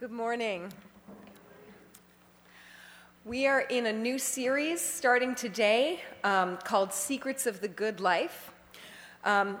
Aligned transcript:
Good 0.00 0.12
morning. 0.12 0.72
We 3.26 3.46
are 3.46 3.60
in 3.60 3.84
a 3.84 3.92
new 3.92 4.18
series 4.18 4.80
starting 4.80 5.34
today 5.34 6.00
um, 6.24 6.56
called 6.64 6.94
Secrets 6.94 7.46
of 7.46 7.60
the 7.60 7.68
Good 7.68 8.00
Life. 8.00 8.50
Um, 9.26 9.60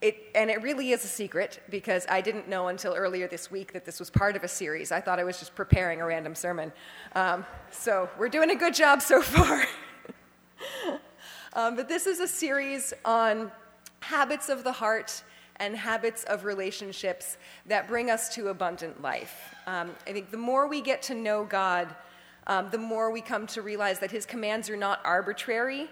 it, 0.00 0.16
and 0.34 0.50
it 0.50 0.62
really 0.62 0.90
is 0.90 1.04
a 1.04 1.06
secret 1.06 1.62
because 1.70 2.06
I 2.08 2.22
didn't 2.22 2.48
know 2.48 2.66
until 2.66 2.94
earlier 2.94 3.28
this 3.28 3.48
week 3.48 3.72
that 3.74 3.84
this 3.84 4.00
was 4.00 4.10
part 4.10 4.34
of 4.34 4.42
a 4.42 4.48
series. 4.48 4.90
I 4.90 5.00
thought 5.00 5.20
I 5.20 5.24
was 5.24 5.38
just 5.38 5.54
preparing 5.54 6.00
a 6.00 6.06
random 6.06 6.34
sermon. 6.34 6.72
Um, 7.14 7.46
so 7.70 8.10
we're 8.18 8.28
doing 8.28 8.50
a 8.50 8.56
good 8.56 8.74
job 8.74 9.00
so 9.00 9.22
far. 9.22 9.64
Um, 11.52 11.76
but 11.76 11.88
this 11.88 12.08
is 12.08 12.18
a 12.18 12.26
series 12.26 12.92
on 13.04 13.52
habits 14.00 14.48
of 14.48 14.64
the 14.64 14.72
heart 14.72 15.22
and 15.58 15.76
habits 15.76 16.24
of 16.24 16.44
relationships 16.44 17.36
that 17.66 17.88
bring 17.88 18.10
us 18.10 18.34
to 18.34 18.48
abundant 18.48 19.00
life. 19.02 19.54
Um, 19.66 19.90
I 20.06 20.12
think 20.12 20.30
the 20.30 20.36
more 20.36 20.66
we 20.66 20.80
get 20.80 21.02
to 21.02 21.14
know 21.14 21.44
God, 21.44 21.94
um, 22.46 22.68
the 22.70 22.78
more 22.78 23.10
we 23.10 23.20
come 23.20 23.46
to 23.48 23.62
realize 23.62 23.98
that 24.00 24.10
His 24.10 24.26
commands 24.26 24.70
are 24.70 24.76
not 24.76 25.00
arbitrary. 25.04 25.88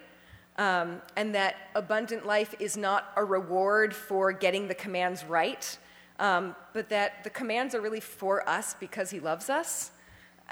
Um, 0.57 1.03
and 1.17 1.35
that 1.35 1.57
abundant 1.75 2.27
life 2.27 2.55
is 2.61 2.77
not 2.77 3.13
a 3.17 3.25
reward 3.25 3.93
for 3.93 4.31
getting 4.31 4.69
the 4.69 4.75
commands 4.75 5.25
right, 5.25 5.77
um, 6.21 6.55
but 6.73 6.89
that 6.91 7.25
the 7.25 7.31
commands 7.31 7.75
are 7.75 7.81
really 7.81 7.99
for 8.01 8.49
us 8.49 8.77
because 8.79 9.11
He 9.11 9.19
loves 9.19 9.51
us, 9.51 9.91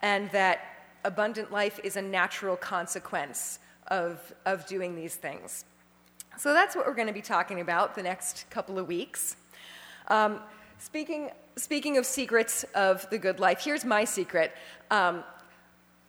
and 0.01 0.29
that 0.33 0.59
abundant 1.05 1.53
life 1.53 1.79
is 1.85 1.97
a 1.97 2.03
natural 2.03 2.57
consequence 2.57 3.61
of, 3.89 4.35
of 4.45 4.67
doing 4.67 4.97
these 4.97 5.15
things. 5.15 5.65
So 6.39 6.53
that's 6.53 6.75
what 6.75 6.87
we're 6.87 6.95
going 6.95 7.09
to 7.09 7.15
be 7.15 7.23
talking 7.23 7.61
about 7.61 7.95
the 7.95 8.03
next 8.03 8.47
couple 8.51 8.79
of 8.79 8.89
weeks. 8.89 9.37
Um, 10.09 10.41
speaking, 10.79 11.31
speaking 11.57 11.99
of 11.99 12.07
secrets 12.07 12.65
of 12.75 13.09
the 13.11 13.19
good 13.19 13.39
life, 13.39 13.63
here's 13.65 13.85
my 13.85 14.05
secret. 14.05 14.53
Um, 14.91 15.25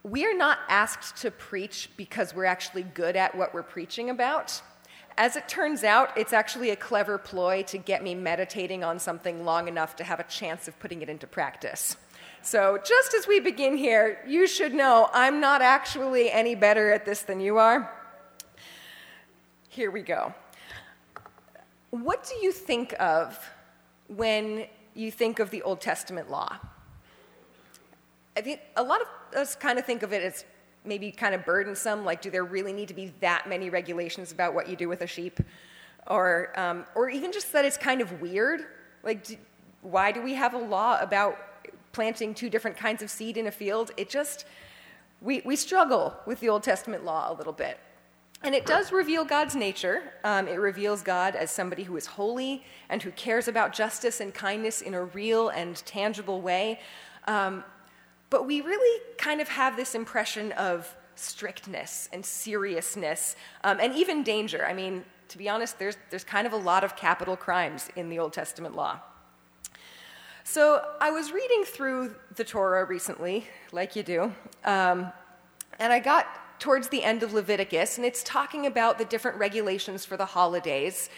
we 0.04 0.26
are 0.26 0.36
not 0.36 0.60
asked 0.70 1.22
to 1.22 1.32
preach 1.32 1.90
because 1.98 2.34
we're 2.34 2.46
actually 2.46 2.84
good 2.84 3.16
at 3.16 3.36
what 3.36 3.54
we're 3.54 3.64
preaching 3.64 4.10
about. 4.10 4.62
As 5.18 5.36
it 5.36 5.48
turns 5.48 5.84
out, 5.84 6.18
it's 6.18 6.34
actually 6.34 6.72
a 6.72 6.76
clever 6.76 7.18
ploy 7.18 7.64
to 7.64 7.78
get 7.78 8.04
me 8.04 8.16
meditating 8.16 8.84
on 8.84 9.00
something 9.00 9.46
long 9.46 9.68
enough 9.68 9.96
to 9.98 10.04
have 10.04 10.20
a 10.20 10.24
chance 10.24 10.68
of 10.68 10.78
putting 10.80 11.02
it 11.02 11.10
into 11.10 11.28
practice. 11.28 11.98
So, 12.42 12.80
just 12.84 13.14
as 13.14 13.28
we 13.28 13.40
begin 13.40 13.78
here, 13.78 14.20
you 14.28 14.48
should 14.48 14.74
know 14.74 15.10
I'm 15.14 15.40
not 15.40 15.62
actually 15.62 16.32
any 16.32 16.56
better 16.56 16.92
at 16.92 17.06
this 17.06 17.22
than 17.22 17.40
you 17.40 17.58
are. 17.58 18.03
Here 19.74 19.90
we 19.90 20.04
go. 20.04 20.32
What 21.90 22.30
do 22.30 22.46
you 22.46 22.52
think 22.52 22.94
of 23.00 23.40
when 24.08 24.68
you 24.94 25.10
think 25.10 25.40
of 25.40 25.50
the 25.50 25.64
Old 25.64 25.82
Testament 25.82 26.30
law? 26.30 26.60
I 28.38 28.42
think 28.42 28.60
a 28.76 28.84
lot 28.84 29.02
of 29.02 29.08
us 29.36 29.56
kind 29.56 29.80
of 29.80 29.86
think 29.86 30.04
of 30.04 30.14
it 30.14 30.22
as 30.22 30.46
maybe 30.86 31.10
kind 31.10 31.34
of 31.34 31.44
burdensome. 31.44 32.06
Like, 32.06 32.22
do 32.22 32.30
there 32.30 32.44
really 32.44 32.72
need 32.72 32.88
to 32.90 32.94
be 32.94 33.14
that 33.22 33.50
many 33.50 33.72
regulations 33.72 34.32
about 34.32 34.54
what 34.54 34.70
you 34.70 34.76
do 34.76 34.88
with 34.88 35.02
a 35.02 35.08
sheep? 35.08 35.40
Or, 36.06 36.54
um, 36.56 36.86
or 36.94 37.10
even 37.10 37.32
just 37.32 37.52
that 37.54 37.66
it's 37.66 37.76
kind 37.76 38.00
of 38.00 38.22
weird. 38.22 38.68
Like, 39.02 39.24
do, 39.24 39.38
why 39.82 40.12
do 40.12 40.22
we 40.22 40.36
have 40.36 40.54
a 40.54 40.60
law 40.60 41.00
about 41.02 41.36
planting 41.94 42.36
two 42.36 42.52
different 42.52 42.78
kinds 42.78 43.02
of 43.02 43.10
seed 43.10 43.38
in 43.38 43.48
a 43.48 43.52
field? 43.52 43.90
It 43.98 44.08
just, 44.08 44.46
we, 45.20 45.42
we 45.44 45.56
struggle 45.56 46.14
with 46.28 46.42
the 46.42 46.50
Old 46.50 46.62
Testament 46.62 47.04
law 47.04 47.32
a 47.32 47.34
little 47.34 47.54
bit. 47.54 47.80
And 48.44 48.54
it 48.54 48.66
does 48.66 48.92
reveal 48.92 49.24
God's 49.24 49.56
nature. 49.56 50.04
Um, 50.26 50.50
it 50.50 50.56
reveals 50.56 51.02
God 51.02 51.34
as 51.36 51.50
somebody 51.50 51.84
who 51.84 51.96
is 51.96 52.06
holy 52.06 52.66
and 52.90 53.02
who 53.02 53.12
cares 53.12 53.48
about 53.48 53.72
justice 53.72 54.20
and 54.20 54.34
kindness 54.34 54.82
in 54.82 54.94
a 54.94 55.06
real 55.06 55.48
and 55.48 55.78
tangible 55.86 56.42
way. 56.42 56.82
Um, 57.26 57.64
but 58.30 58.46
we 58.46 58.60
really 58.60 59.02
kind 59.18 59.40
of 59.40 59.48
have 59.48 59.78
this 59.78 59.96
impression 59.96 60.52
of 60.54 60.94
strictness 61.16 62.10
and 62.12 62.26
seriousness 62.26 63.38
um, 63.64 63.80
and 63.80 63.96
even 63.96 64.24
danger. 64.24 64.66
I 64.66 64.74
mean, 64.74 65.06
to 65.30 65.38
be 65.38 65.48
honest, 65.48 65.80
there's, 65.80 65.96
there's 66.10 66.26
kind 66.26 66.46
of 66.46 66.52
a 66.52 66.58
lot 66.58 66.84
of 66.84 66.98
capital 66.98 67.38
crimes 67.38 67.90
in 67.96 68.10
the 68.10 68.20
Old 68.20 68.34
Testament 68.34 68.76
law. 68.76 69.00
So 70.44 70.86
I 71.00 71.12
was 71.12 71.32
reading 71.32 71.64
through 71.64 72.16
the 72.36 72.44
Torah 72.44 72.84
recently, 72.84 73.48
like 73.72 73.96
you 73.96 74.04
do, 74.04 74.34
um, 74.66 75.14
and 75.80 75.94
I 75.94 76.00
got 76.00 76.28
towards 76.64 76.88
the 76.88 77.04
end 77.04 77.24
of 77.24 77.34
Leviticus, 77.34 77.98
and 77.98 78.06
it's 78.06 78.24
talking 78.24 78.66
about 78.66 78.98
the 78.98 79.04
different 79.04 79.38
regulations 79.38 80.06
for 80.06 80.16
the 80.16 80.26
holidays. 80.26 81.10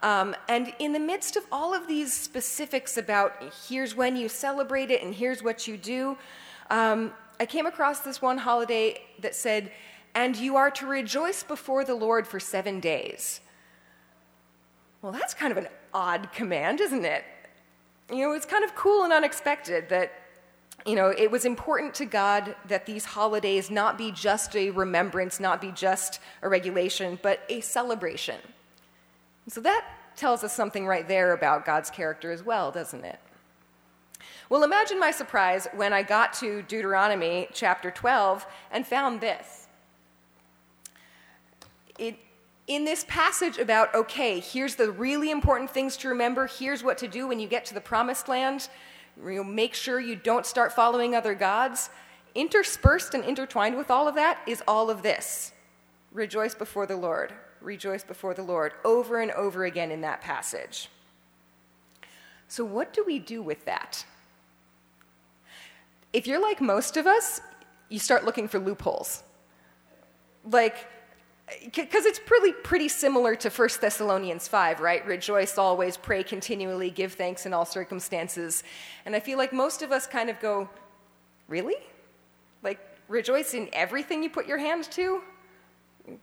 Um, 0.00 0.36
and 0.48 0.72
in 0.78 0.92
the 0.92 1.00
midst 1.00 1.34
of 1.34 1.42
all 1.50 1.74
of 1.74 1.88
these 1.88 2.12
specifics 2.12 2.96
about 2.96 3.32
here's 3.68 3.96
when 3.96 4.14
you 4.14 4.28
celebrate 4.28 4.92
it 4.92 5.02
and 5.02 5.12
here's 5.12 5.42
what 5.42 5.66
you 5.66 5.76
do, 5.76 6.16
um, 6.70 7.12
I 7.40 7.46
came 7.46 7.66
across 7.66 7.98
this 7.98 8.22
one 8.22 8.38
holiday 8.38 9.00
that 9.18 9.34
said, 9.34 9.72
and 10.14 10.36
you 10.36 10.54
are 10.54 10.70
to 10.70 10.86
rejoice 10.86 11.42
before 11.42 11.84
the 11.84 11.96
Lord 11.96 12.24
for 12.24 12.38
seven 12.38 12.78
days. 12.78 13.40
Well, 15.02 15.10
that's 15.10 15.34
kind 15.34 15.50
of 15.50 15.58
an 15.58 15.66
odd 15.92 16.30
command, 16.32 16.80
isn't 16.80 17.04
it? 17.04 17.24
You 18.08 18.18
know, 18.18 18.32
it's 18.34 18.46
kind 18.46 18.62
of 18.62 18.76
cool 18.76 19.02
and 19.02 19.12
unexpected 19.12 19.88
that 19.88 20.12
you 20.86 20.96
know, 20.96 21.08
it 21.16 21.30
was 21.30 21.44
important 21.44 21.94
to 21.94 22.04
God 22.04 22.56
that 22.66 22.86
these 22.86 23.04
holidays 23.04 23.70
not 23.70 23.96
be 23.96 24.10
just 24.10 24.56
a 24.56 24.70
remembrance, 24.70 25.38
not 25.38 25.60
be 25.60 25.70
just 25.70 26.20
a 26.42 26.48
regulation, 26.48 27.18
but 27.22 27.40
a 27.48 27.60
celebration. 27.60 28.40
So 29.48 29.60
that 29.60 29.86
tells 30.16 30.44
us 30.44 30.54
something 30.54 30.86
right 30.86 31.06
there 31.06 31.32
about 31.32 31.64
God's 31.64 31.90
character 31.90 32.30
as 32.30 32.42
well, 32.42 32.70
doesn't 32.70 33.04
it? 33.04 33.18
Well, 34.48 34.64
imagine 34.64 34.98
my 34.98 35.10
surprise 35.10 35.66
when 35.74 35.92
I 35.92 36.02
got 36.02 36.32
to 36.34 36.62
Deuteronomy 36.62 37.48
chapter 37.52 37.90
12 37.90 38.44
and 38.70 38.86
found 38.86 39.20
this. 39.20 39.68
It, 41.98 42.18
in 42.66 42.84
this 42.84 43.04
passage 43.08 43.58
about, 43.58 43.94
okay, 43.94 44.40
here's 44.40 44.74
the 44.74 44.90
really 44.90 45.30
important 45.30 45.70
things 45.70 45.96
to 45.98 46.08
remember, 46.08 46.46
here's 46.46 46.82
what 46.82 46.98
to 46.98 47.08
do 47.08 47.26
when 47.26 47.40
you 47.40 47.48
get 47.48 47.64
to 47.66 47.74
the 47.74 47.80
promised 47.80 48.28
land, 48.28 48.68
you 49.16 49.36
know, 49.36 49.44
make 49.44 49.74
sure 49.74 50.00
you 50.00 50.16
don't 50.16 50.46
start 50.46 50.72
following 50.72 51.14
other 51.14 51.34
gods. 51.34 51.90
Interspersed 52.34 53.14
and 53.14 53.24
intertwined 53.24 53.76
with 53.76 53.90
all 53.90 54.08
of 54.08 54.14
that 54.14 54.38
is 54.46 54.62
all 54.66 54.90
of 54.90 55.02
this 55.02 55.52
rejoice 56.12 56.54
before 56.54 56.86
the 56.86 56.96
Lord, 56.96 57.32
rejoice 57.60 58.04
before 58.04 58.34
the 58.34 58.42
Lord, 58.42 58.72
over 58.84 59.20
and 59.20 59.30
over 59.32 59.64
again 59.64 59.90
in 59.90 60.02
that 60.02 60.20
passage. 60.20 60.88
So, 62.48 62.64
what 62.64 62.92
do 62.92 63.02
we 63.06 63.18
do 63.18 63.42
with 63.42 63.64
that? 63.64 64.04
If 66.12 66.26
you're 66.26 66.42
like 66.42 66.60
most 66.60 66.96
of 66.98 67.06
us, 67.06 67.40
you 67.88 67.98
start 67.98 68.24
looking 68.24 68.46
for 68.48 68.58
loopholes. 68.58 69.22
Like, 70.50 70.86
because 71.74 72.06
it's 72.06 72.18
pretty 72.18 72.52
pretty 72.52 72.88
similar 72.88 73.34
to 73.36 73.50
1 73.50 73.68
Thessalonians 73.80 74.48
5, 74.48 74.80
right? 74.80 75.04
Rejoice 75.06 75.58
always, 75.58 75.96
pray 75.96 76.22
continually, 76.22 76.90
give 76.90 77.14
thanks 77.14 77.46
in 77.46 77.52
all 77.52 77.64
circumstances. 77.64 78.62
And 79.04 79.14
I 79.14 79.20
feel 79.20 79.38
like 79.38 79.52
most 79.52 79.82
of 79.82 79.92
us 79.92 80.06
kind 80.06 80.30
of 80.30 80.38
go, 80.40 80.68
really? 81.48 81.76
Like 82.62 82.78
rejoice 83.08 83.54
in 83.54 83.68
everything 83.72 84.22
you 84.22 84.30
put 84.30 84.46
your 84.46 84.58
hand 84.58 84.84
to? 84.92 85.22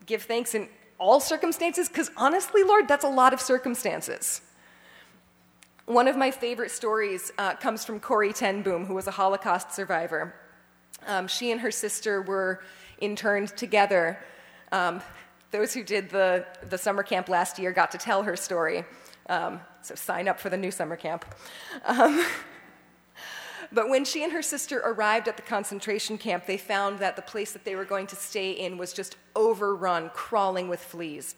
Give 0.05 0.21
thanks 0.21 0.55
in 0.55 0.69
all 0.97 1.19
circumstances 1.19 1.87
because 1.87 2.11
honestly, 2.17 2.63
Lord, 2.63 2.87
that's 2.87 3.05
a 3.05 3.09
lot 3.09 3.33
of 3.33 3.41
circumstances. 3.41 4.41
One 5.85 6.07
of 6.07 6.15
my 6.15 6.29
favorite 6.29 6.71
stories 6.71 7.31
uh, 7.37 7.55
comes 7.55 7.83
from 7.83 7.99
Corrie 7.99 8.33
ten 8.33 8.61
Boom, 8.61 8.85
who 8.85 8.93
was 8.93 9.07
a 9.07 9.11
Holocaust 9.11 9.73
survivor. 9.73 10.35
Um, 11.07 11.27
she 11.27 11.51
and 11.51 11.61
her 11.61 11.71
sister 11.71 12.21
were 12.21 12.61
interned 12.99 13.55
together 13.55 14.19
um, 14.71 15.01
those 15.51 15.73
who 15.73 15.83
did 15.83 16.09
the, 16.09 16.45
the 16.69 16.77
summer 16.77 17.03
camp 17.03 17.29
last 17.29 17.59
year 17.59 17.71
got 17.71 17.91
to 17.91 17.97
tell 17.97 18.23
her 18.23 18.35
story. 18.35 18.83
Um, 19.27 19.61
so 19.81 19.95
sign 19.95 20.27
up 20.27 20.39
for 20.39 20.49
the 20.49 20.57
new 20.57 20.71
summer 20.71 20.95
camp. 20.95 21.25
Um, 21.85 22.25
but 23.71 23.89
when 23.89 24.05
she 24.05 24.23
and 24.23 24.31
her 24.33 24.41
sister 24.41 24.79
arrived 24.79 25.27
at 25.27 25.37
the 25.37 25.43
concentration 25.43 26.17
camp, 26.17 26.45
they 26.45 26.57
found 26.57 26.99
that 26.99 27.15
the 27.15 27.21
place 27.21 27.51
that 27.53 27.65
they 27.65 27.75
were 27.75 27.85
going 27.85 28.07
to 28.07 28.15
stay 28.15 28.51
in 28.51 28.77
was 28.77 28.93
just 28.93 29.17
overrun, 29.35 30.09
crawling 30.13 30.67
with 30.67 30.81
fleas. 30.81 31.35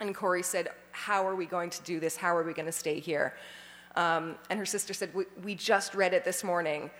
And 0.00 0.14
Corrie 0.14 0.42
said, 0.42 0.68
How 0.92 1.26
are 1.26 1.34
we 1.34 1.46
going 1.46 1.70
to 1.70 1.82
do 1.82 2.00
this? 2.00 2.16
How 2.16 2.36
are 2.36 2.42
we 2.42 2.52
going 2.52 2.66
to 2.66 2.72
stay 2.72 3.00
here? 3.00 3.34
Um, 3.96 4.36
and 4.48 4.58
her 4.58 4.66
sister 4.66 4.94
said, 4.94 5.14
we, 5.14 5.24
we 5.42 5.54
just 5.54 5.94
read 5.94 6.14
it 6.14 6.24
this 6.24 6.42
morning. 6.42 6.90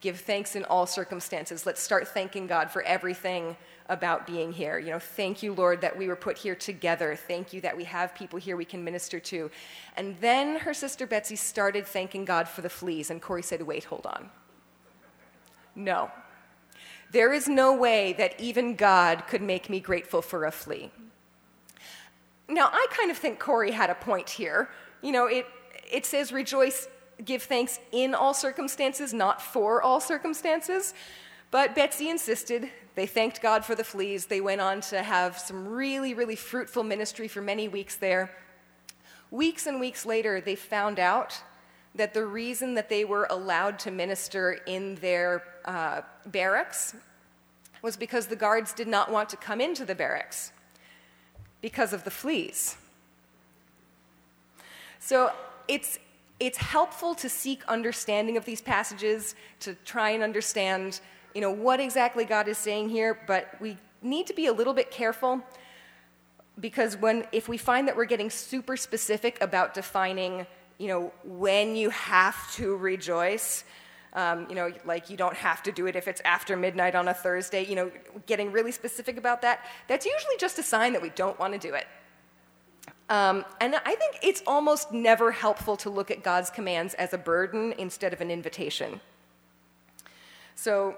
Give 0.00 0.18
thanks 0.18 0.56
in 0.56 0.64
all 0.64 0.86
circumstances. 0.86 1.64
Let's 1.64 1.80
start 1.80 2.08
thanking 2.08 2.46
God 2.46 2.70
for 2.70 2.82
everything 2.82 3.56
about 3.88 4.26
being 4.26 4.52
here. 4.52 4.78
You 4.78 4.90
know, 4.90 4.98
thank 4.98 5.42
you, 5.42 5.54
Lord, 5.54 5.80
that 5.80 5.96
we 5.96 6.06
were 6.08 6.16
put 6.16 6.36
here 6.36 6.54
together. 6.54 7.16
Thank 7.16 7.52
you 7.52 7.60
that 7.62 7.76
we 7.76 7.84
have 7.84 8.14
people 8.14 8.38
here 8.38 8.56
we 8.56 8.64
can 8.64 8.84
minister 8.84 9.18
to. 9.20 9.50
And 9.96 10.16
then 10.20 10.56
her 10.56 10.74
sister 10.74 11.06
Betsy 11.06 11.36
started 11.36 11.86
thanking 11.86 12.24
God 12.24 12.46
for 12.48 12.60
the 12.60 12.68
fleas, 12.68 13.10
and 13.10 13.22
Corrie 13.22 13.42
said, 13.42 13.62
Wait, 13.62 13.84
hold 13.84 14.06
on. 14.06 14.28
No. 15.74 16.10
There 17.12 17.32
is 17.32 17.48
no 17.48 17.74
way 17.74 18.14
that 18.14 18.38
even 18.40 18.74
God 18.74 19.26
could 19.28 19.42
make 19.42 19.70
me 19.70 19.80
grateful 19.80 20.20
for 20.20 20.44
a 20.44 20.50
flea. 20.50 20.90
Now, 22.48 22.68
I 22.72 22.86
kind 22.90 23.10
of 23.10 23.16
think 23.16 23.38
Corrie 23.38 23.72
had 23.72 23.90
a 23.90 23.94
point 23.94 24.28
here. 24.28 24.68
You 25.02 25.12
know, 25.12 25.26
it, 25.26 25.46
it 25.90 26.04
says 26.04 26.32
rejoice 26.32 26.88
give 27.24 27.42
thanks 27.42 27.78
in 27.92 28.14
all 28.14 28.34
circumstances, 28.34 29.12
not 29.12 29.40
for 29.40 29.82
all 29.82 30.00
circumstances. 30.00 30.94
But 31.50 31.74
Betsy 31.74 32.10
insisted. 32.10 32.70
They 32.94 33.06
thanked 33.06 33.40
God 33.40 33.64
for 33.64 33.74
the 33.74 33.84
fleas. 33.84 34.26
They 34.26 34.40
went 34.40 34.60
on 34.60 34.80
to 34.82 35.02
have 35.02 35.38
some 35.38 35.68
really, 35.68 36.14
really 36.14 36.36
fruitful 36.36 36.82
ministry 36.82 37.28
for 37.28 37.40
many 37.40 37.68
weeks 37.68 37.96
there. 37.96 38.30
Weeks 39.30 39.66
and 39.66 39.80
weeks 39.80 40.06
later, 40.06 40.40
they 40.40 40.54
found 40.54 40.98
out 40.98 41.40
that 41.94 42.14
the 42.14 42.26
reason 42.26 42.74
that 42.74 42.88
they 42.88 43.04
were 43.04 43.26
allowed 43.30 43.78
to 43.80 43.90
minister 43.90 44.60
in 44.66 44.96
their 44.96 45.42
uh, 45.64 46.02
barracks 46.26 46.94
was 47.82 47.96
because 47.96 48.26
the 48.26 48.36
guards 48.36 48.72
did 48.72 48.88
not 48.88 49.10
want 49.10 49.28
to 49.30 49.36
come 49.36 49.60
into 49.60 49.84
the 49.84 49.94
barracks 49.94 50.52
because 51.60 51.92
of 51.92 52.04
the 52.04 52.10
fleas. 52.10 52.76
So 54.98 55.32
it's, 55.68 55.98
it's 56.38 56.58
helpful 56.58 57.14
to 57.14 57.28
seek 57.28 57.64
understanding 57.66 58.36
of 58.36 58.44
these 58.44 58.60
passages, 58.60 59.34
to 59.60 59.74
try 59.84 60.10
and 60.10 60.22
understand 60.22 61.00
you 61.36 61.42
know, 61.42 61.50
what 61.50 61.80
exactly 61.80 62.24
God 62.24 62.48
is 62.48 62.56
saying 62.56 62.88
here, 62.88 63.20
but 63.26 63.60
we 63.60 63.76
need 64.00 64.26
to 64.26 64.32
be 64.32 64.46
a 64.46 64.52
little 64.54 64.72
bit 64.72 64.90
careful 64.90 65.42
because 66.58 66.96
when 66.96 67.26
if 67.30 67.46
we 67.46 67.58
find 67.58 67.86
that 67.88 67.94
we're 67.94 68.06
getting 68.06 68.30
super 68.30 68.74
specific 68.74 69.38
about 69.42 69.74
defining, 69.74 70.46
you 70.78 70.88
know, 70.88 71.12
when 71.24 71.76
you 71.76 71.90
have 71.90 72.50
to 72.54 72.76
rejoice, 72.76 73.64
um, 74.14 74.46
you 74.48 74.54
know, 74.54 74.72
like 74.86 75.10
you 75.10 75.16
don't 75.18 75.36
have 75.36 75.62
to 75.64 75.72
do 75.72 75.86
it 75.86 75.94
if 75.94 76.08
it's 76.08 76.22
after 76.24 76.56
midnight 76.56 76.94
on 76.94 77.08
a 77.08 77.12
Thursday, 77.14 77.66
you 77.66 77.74
know, 77.74 77.90
getting 78.24 78.50
really 78.50 78.72
specific 78.72 79.18
about 79.18 79.42
that, 79.42 79.60
that's 79.88 80.06
usually 80.06 80.36
just 80.38 80.58
a 80.58 80.62
sign 80.62 80.94
that 80.94 81.02
we 81.02 81.10
don't 81.10 81.38
want 81.38 81.52
to 81.52 81.58
do 81.58 81.74
it. 81.74 81.86
Um, 83.08 83.44
and 83.60 83.76
I 83.76 83.94
think 83.94 84.18
it's 84.22 84.42
almost 84.46 84.92
never 84.92 85.30
helpful 85.30 85.76
to 85.78 85.90
look 85.90 86.10
at 86.10 86.22
God's 86.22 86.50
commands 86.50 86.94
as 86.94 87.12
a 87.12 87.18
burden 87.18 87.72
instead 87.78 88.12
of 88.12 88.20
an 88.20 88.30
invitation. 88.30 89.00
So, 90.56 90.96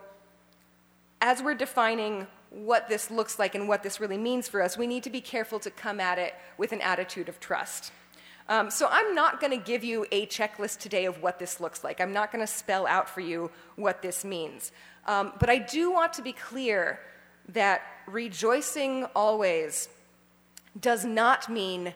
as 1.21 1.43
we're 1.43 1.55
defining 1.55 2.27
what 2.51 2.89
this 2.89 3.11
looks 3.11 3.39
like 3.39 3.55
and 3.55 3.69
what 3.69 3.83
this 3.83 4.01
really 4.01 4.17
means 4.17 4.49
for 4.49 4.63
us, 4.63 4.79
we 4.79 4.87
need 4.87 5.03
to 5.03 5.11
be 5.11 5.21
careful 5.21 5.59
to 5.61 5.71
come 5.71 6.01
at 6.01 6.19
it 6.19 6.35
with 6.57 6.73
an 6.73 6.81
attitude 6.81 7.29
of 7.29 7.41
trust. 7.41 7.93
Um, 8.49 8.71
so 8.71 8.89
I'm 8.91 9.15
not 9.15 9.41
going 9.41 9.51
to 9.51 9.63
give 9.63 9.85
you 9.85 10.07
a 10.11 10.27
checklist 10.27 10.79
today 10.79 11.05
of 11.05 11.23
what 11.23 11.39
this 11.39 11.61
looks 11.61 11.85
like. 11.85 12.01
I'm 12.01 12.15
not 12.15 12.33
going 12.33 12.43
to 12.43 12.51
spell 12.51 12.87
out 12.87 13.11
for 13.11 13.21
you 13.21 13.51
what 13.77 14.01
this 14.01 14.25
means. 14.25 14.73
Um, 15.07 15.33
but 15.39 15.51
I 15.51 15.59
do 15.59 15.93
want 15.93 16.15
to 16.15 16.23
be 16.23 16.33
clear 16.33 17.01
that 17.51 17.83
rejoicing 18.07 19.05
always 19.15 19.89
does 20.81 21.05
not 21.05 21.49
mean 21.49 21.95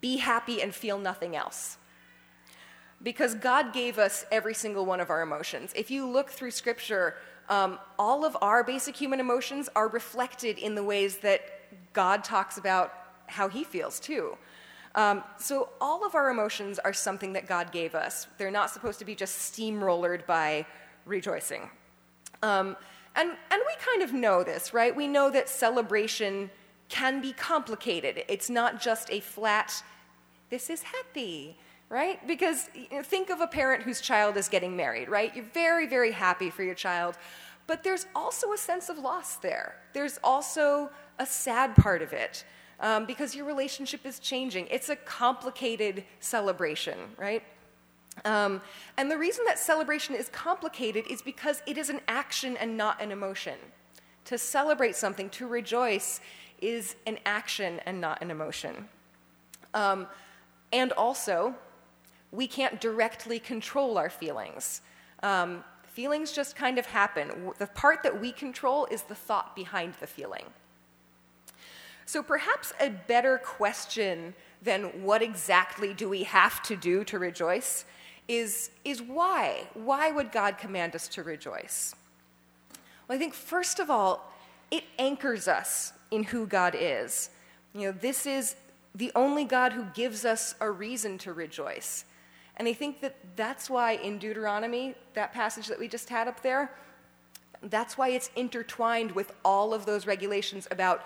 be 0.00 0.16
happy 0.16 0.60
and 0.62 0.74
feel 0.74 0.98
nothing 0.98 1.36
else. 1.36 1.78
Because 3.02 3.34
God 3.34 3.72
gave 3.72 3.98
us 3.98 4.24
every 4.32 4.54
single 4.54 4.86
one 4.86 5.00
of 5.00 5.10
our 5.10 5.22
emotions. 5.22 5.72
If 5.76 5.90
you 5.90 6.08
look 6.08 6.30
through 6.30 6.50
Scripture, 6.50 7.16
um, 7.48 7.78
all 7.98 8.24
of 8.24 8.36
our 8.40 8.64
basic 8.64 8.96
human 8.96 9.20
emotions 9.20 9.68
are 9.76 9.88
reflected 9.88 10.58
in 10.58 10.74
the 10.74 10.82
ways 10.82 11.18
that 11.18 11.40
God 11.92 12.24
talks 12.24 12.58
about 12.58 12.92
how 13.26 13.48
he 13.48 13.64
feels 13.64 14.00
too. 14.00 14.36
Um, 14.94 15.22
so 15.38 15.68
all 15.80 16.06
of 16.06 16.14
our 16.14 16.30
emotions 16.30 16.78
are 16.78 16.92
something 16.92 17.34
that 17.34 17.46
God 17.46 17.70
gave 17.70 17.94
us. 17.94 18.28
They're 18.38 18.50
not 18.50 18.70
supposed 18.70 18.98
to 19.00 19.04
be 19.04 19.14
just 19.14 19.52
steamrollered 19.52 20.26
by 20.26 20.64
rejoicing. 21.04 21.68
Um, 22.42 22.76
and, 23.14 23.30
and 23.30 23.62
we 23.66 23.74
kind 23.78 24.02
of 24.02 24.12
know 24.12 24.42
this, 24.42 24.72
right? 24.72 24.94
We 24.94 25.06
know 25.06 25.30
that 25.30 25.48
celebration 25.48 26.50
can 26.88 27.20
be 27.20 27.32
complicated. 27.32 28.24
It's 28.28 28.48
not 28.48 28.80
just 28.80 29.10
a 29.10 29.20
flat, 29.20 29.82
this 30.50 30.70
is 30.70 30.82
happy, 30.82 31.56
right? 31.88 32.24
Because 32.26 32.68
you 32.74 32.98
know, 32.98 33.02
think 33.02 33.30
of 33.30 33.40
a 33.40 33.46
parent 33.46 33.82
whose 33.82 34.00
child 34.00 34.36
is 34.36 34.48
getting 34.48 34.76
married, 34.76 35.08
right? 35.08 35.34
You're 35.34 35.44
very, 35.44 35.86
very 35.86 36.12
happy 36.12 36.50
for 36.50 36.62
your 36.62 36.74
child, 36.74 37.16
but 37.66 37.82
there's 37.82 38.06
also 38.14 38.52
a 38.52 38.58
sense 38.58 38.88
of 38.88 38.98
loss 38.98 39.36
there. 39.36 39.76
There's 39.92 40.18
also 40.22 40.90
a 41.18 41.26
sad 41.26 41.74
part 41.76 42.02
of 42.02 42.12
it 42.12 42.44
um, 42.80 43.06
because 43.06 43.34
your 43.34 43.46
relationship 43.46 44.04
is 44.06 44.18
changing. 44.18 44.68
It's 44.70 44.88
a 44.88 44.96
complicated 44.96 46.04
celebration, 46.20 46.98
right? 47.16 47.42
Um, 48.24 48.62
and 48.96 49.10
the 49.10 49.18
reason 49.18 49.44
that 49.46 49.58
celebration 49.58 50.14
is 50.14 50.28
complicated 50.30 51.06
is 51.10 51.22
because 51.22 51.62
it 51.66 51.76
is 51.76 51.90
an 51.90 52.00
action 52.08 52.56
and 52.56 52.76
not 52.76 53.02
an 53.02 53.12
emotion. 53.12 53.54
To 54.26 54.38
celebrate 54.38 54.96
something, 54.96 55.30
to 55.30 55.46
rejoice, 55.46 56.20
is 56.60 56.96
an 57.06 57.18
action 57.26 57.80
and 57.86 58.00
not 58.00 58.22
an 58.22 58.30
emotion. 58.30 58.88
Um, 59.74 60.06
and 60.72 60.92
also, 60.92 61.54
we 62.32 62.46
can't 62.46 62.80
directly 62.80 63.38
control 63.38 63.98
our 63.98 64.10
feelings. 64.10 64.80
Um, 65.22 65.64
feelings 65.84 66.32
just 66.32 66.56
kind 66.56 66.78
of 66.78 66.86
happen. 66.86 67.52
The 67.58 67.66
part 67.66 68.02
that 68.02 68.20
we 68.20 68.32
control 68.32 68.86
is 68.90 69.02
the 69.02 69.14
thought 69.14 69.56
behind 69.56 69.94
the 70.00 70.06
feeling. 70.06 70.44
So 72.04 72.22
perhaps 72.22 72.72
a 72.78 72.90
better 72.90 73.38
question 73.38 74.34
than 74.62 75.02
what 75.02 75.22
exactly 75.22 75.92
do 75.92 76.08
we 76.08 76.22
have 76.22 76.62
to 76.64 76.76
do 76.76 77.02
to 77.04 77.18
rejoice 77.18 77.84
is, 78.28 78.70
is 78.84 79.02
why? 79.02 79.68
Why 79.74 80.10
would 80.10 80.32
God 80.32 80.58
command 80.58 80.94
us 80.94 81.08
to 81.08 81.22
rejoice? 81.22 81.94
Well, 83.06 83.16
I 83.16 83.18
think 83.18 83.34
first 83.34 83.78
of 83.78 83.90
all, 83.90 84.32
it 84.70 84.84
anchors 84.98 85.48
us 85.48 85.92
in 86.10 86.24
who 86.24 86.46
God 86.46 86.74
is. 86.78 87.30
You 87.74 87.88
know, 87.88 87.92
this 87.92 88.26
is 88.26 88.56
the 88.94 89.12
only 89.14 89.44
God 89.44 89.72
who 89.72 89.84
gives 89.94 90.24
us 90.24 90.54
a 90.60 90.70
reason 90.70 91.18
to 91.18 91.32
rejoice. 91.32 92.04
And 92.56 92.66
I 92.66 92.72
think 92.72 93.00
that 93.02 93.16
that's 93.36 93.68
why 93.68 93.92
in 93.92 94.18
Deuteronomy, 94.18 94.94
that 95.14 95.32
passage 95.32 95.66
that 95.66 95.78
we 95.78 95.88
just 95.88 96.08
had 96.08 96.26
up 96.26 96.42
there, 96.42 96.72
that's 97.62 97.98
why 97.98 98.08
it's 98.08 98.30
intertwined 98.36 99.12
with 99.12 99.32
all 99.44 99.74
of 99.74 99.86
those 99.86 100.06
regulations 100.06 100.66
about 100.70 101.04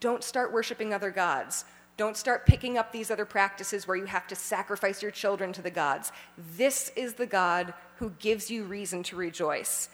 don't 0.00 0.22
start 0.22 0.52
worshiping 0.52 0.92
other 0.92 1.10
gods. 1.10 1.64
Don't 1.96 2.16
start 2.16 2.46
picking 2.46 2.76
up 2.76 2.90
these 2.90 3.10
other 3.10 3.24
practices 3.24 3.86
where 3.86 3.96
you 3.96 4.06
have 4.06 4.26
to 4.26 4.34
sacrifice 4.34 5.00
your 5.00 5.12
children 5.12 5.52
to 5.52 5.62
the 5.62 5.70
gods. 5.70 6.10
This 6.56 6.90
is 6.96 7.14
the 7.14 7.26
God 7.26 7.72
who 7.96 8.10
gives 8.18 8.50
you 8.50 8.64
reason 8.64 9.02
to 9.04 9.16
rejoice. 9.16 9.88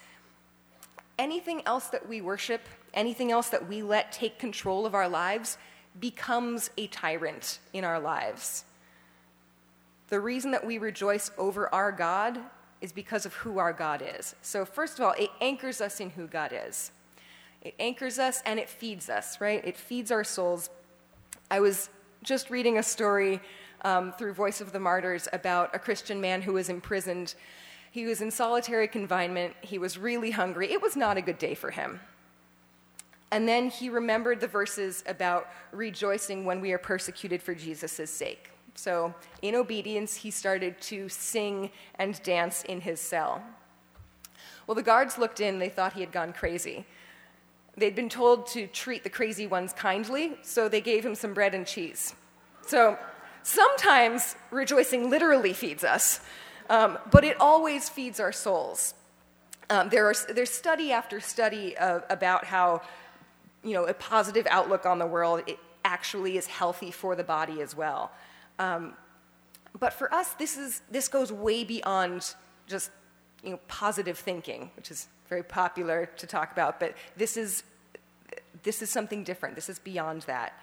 Anything 1.19 1.63
else 1.67 1.89
that 1.89 2.09
we 2.09 2.23
worship, 2.23 2.63
anything 2.95 3.31
else 3.31 3.49
that 3.51 3.69
we 3.69 3.83
let 3.83 4.13
take 4.13 4.39
control 4.39 4.87
of 4.87 4.95
our 4.95 5.09
lives, 5.09 5.59
becomes 5.99 6.71
a 6.77 6.87
tyrant 6.89 7.59
in 7.73 7.85
our 7.85 7.99
lives. 7.99 8.65
The 10.09 10.21
reason 10.21 10.51
that 10.53 10.67
we 10.67 10.79
rejoice 10.79 11.31
over 11.39 11.73
our 11.75 11.93
God 11.93 12.39
is 12.81 12.93
because 12.93 13.27
of 13.27 13.35
who 13.35 13.59
our 13.59 13.73
God 13.73 14.03
is. 14.19 14.35
So, 14.43 14.65
first 14.65 14.99
of 14.99 15.05
all, 15.05 15.15
it 15.19 15.31
anchors 15.41 15.81
us 15.81 16.01
in 16.01 16.11
who 16.11 16.27
God 16.27 16.53
is. 16.53 16.91
It 17.63 17.75
anchors 17.79 18.19
us 18.19 18.43
and 18.47 18.59
it 18.59 18.69
feeds 18.69 19.11
us, 19.11 19.41
right? 19.41 19.65
It 19.65 19.77
feeds 19.77 20.11
our 20.11 20.25
souls. 20.25 20.71
I 21.51 21.61
was 21.61 21.91
just 22.23 22.51
reading 22.51 22.79
a 22.79 22.83
story 22.83 23.41
um, 23.83 24.13
through 24.13 24.33
Voice 24.33 24.61
of 24.61 24.73
the 24.73 24.81
Martyrs 24.81 25.29
about 25.33 25.75
a 25.75 25.79
Christian 25.79 26.21
man 26.21 26.43
who 26.43 26.55
was 26.55 26.69
imprisoned. 26.69 27.35
He 27.91 28.07
was 28.07 28.23
in 28.23 28.31
solitary 28.31 28.89
confinement. 28.89 29.55
He 29.61 29.79
was 29.79 29.99
really 29.99 30.31
hungry. 30.31 30.73
It 30.73 30.81
was 30.81 30.97
not 30.97 31.17
a 31.17 31.23
good 31.23 31.39
day 31.39 31.55
for 31.55 31.71
him. 31.71 32.01
And 33.33 33.47
then 33.47 33.71
he 33.71 33.89
remembered 33.89 34.41
the 34.41 34.49
verses 34.49 35.05
about 35.07 35.49
rejoicing 35.73 36.45
when 36.45 36.61
we 36.61 36.73
are 36.73 36.79
persecuted 36.79 37.43
for 37.43 37.55
Jesus' 37.55 38.11
sake. 38.11 38.51
So, 38.75 39.15
in 39.43 39.55
obedience, 39.55 40.17
he 40.17 40.31
started 40.31 40.81
to 40.83 41.09
sing 41.09 41.71
and 41.97 42.21
dance 42.23 42.65
in 42.65 42.81
his 42.81 43.01
cell. 43.01 43.43
Well, 44.67 44.75
the 44.75 44.83
guards 44.83 45.19
looked 45.19 45.41
in, 45.41 45.59
they 45.59 45.69
thought 45.69 45.93
he 45.95 46.01
had 46.01 46.13
gone 46.13 46.33
crazy. 46.33 46.87
They'd 47.77 47.95
been 47.95 48.09
told 48.09 48.47
to 48.49 48.67
treat 48.67 49.05
the 49.05 49.11
crazy 49.11 49.47
ones 49.47 49.73
kindly, 49.73 50.39
so 50.43 50.69
they 50.69 50.81
gave 50.81 51.05
him 51.05 51.15
some 51.15 51.35
bread 51.35 51.55
and 51.55 51.67
cheese. 51.67 52.15
So, 52.67 52.99
sometimes 53.43 54.37
rejoicing 54.51 55.11
literally 55.11 55.53
feeds 55.53 55.85
us, 55.85 56.21
um, 56.69 56.99
but 57.11 57.25
it 57.25 57.41
always 57.41 57.89
feeds 57.89 58.21
our 58.21 58.33
souls. 58.33 58.95
Um, 59.69 59.89
there 59.89 60.07
are, 60.07 60.15
there's 60.33 60.51
study 60.51 60.93
after 60.93 61.21
study 61.21 61.77
uh, 61.77 62.01
about 62.11 62.45
how 62.45 62.83
you 63.63 63.75
know, 63.75 63.85
a 63.85 63.95
positive 63.95 64.47
outlook 64.51 64.87
on 64.87 64.99
the 64.99 65.07
world 65.07 65.43
it 65.47 65.59
actually 65.85 66.37
is 66.37 66.47
healthy 66.47 66.91
for 66.91 67.17
the 67.17 67.25
body 67.25 67.61
as 67.61 67.75
well. 67.75 68.11
Um, 68.59 68.95
but 69.79 69.93
for 69.93 70.13
us, 70.13 70.33
this, 70.35 70.57
is, 70.57 70.83
this 70.91 71.09
goes 71.09 71.33
way 71.33 71.65
beyond 71.65 72.35
just 72.67 72.91
you 73.43 73.51
know, 73.51 73.61
positive 73.69 74.19
thinking, 74.19 74.71
which 74.77 74.91
is 74.91 75.09
very 75.29 75.43
popular 75.43 76.11
to 76.17 76.27
talk 76.27 76.53
about, 76.53 76.81
but 76.81 76.95
this 77.17 77.37
is, 77.37 77.63
this 78.63 78.83
is 78.83 78.91
something 78.91 79.25
different. 79.25 79.55
This 79.55 79.69
is 79.69 79.79
beyond 79.79 80.23
that. 80.23 80.61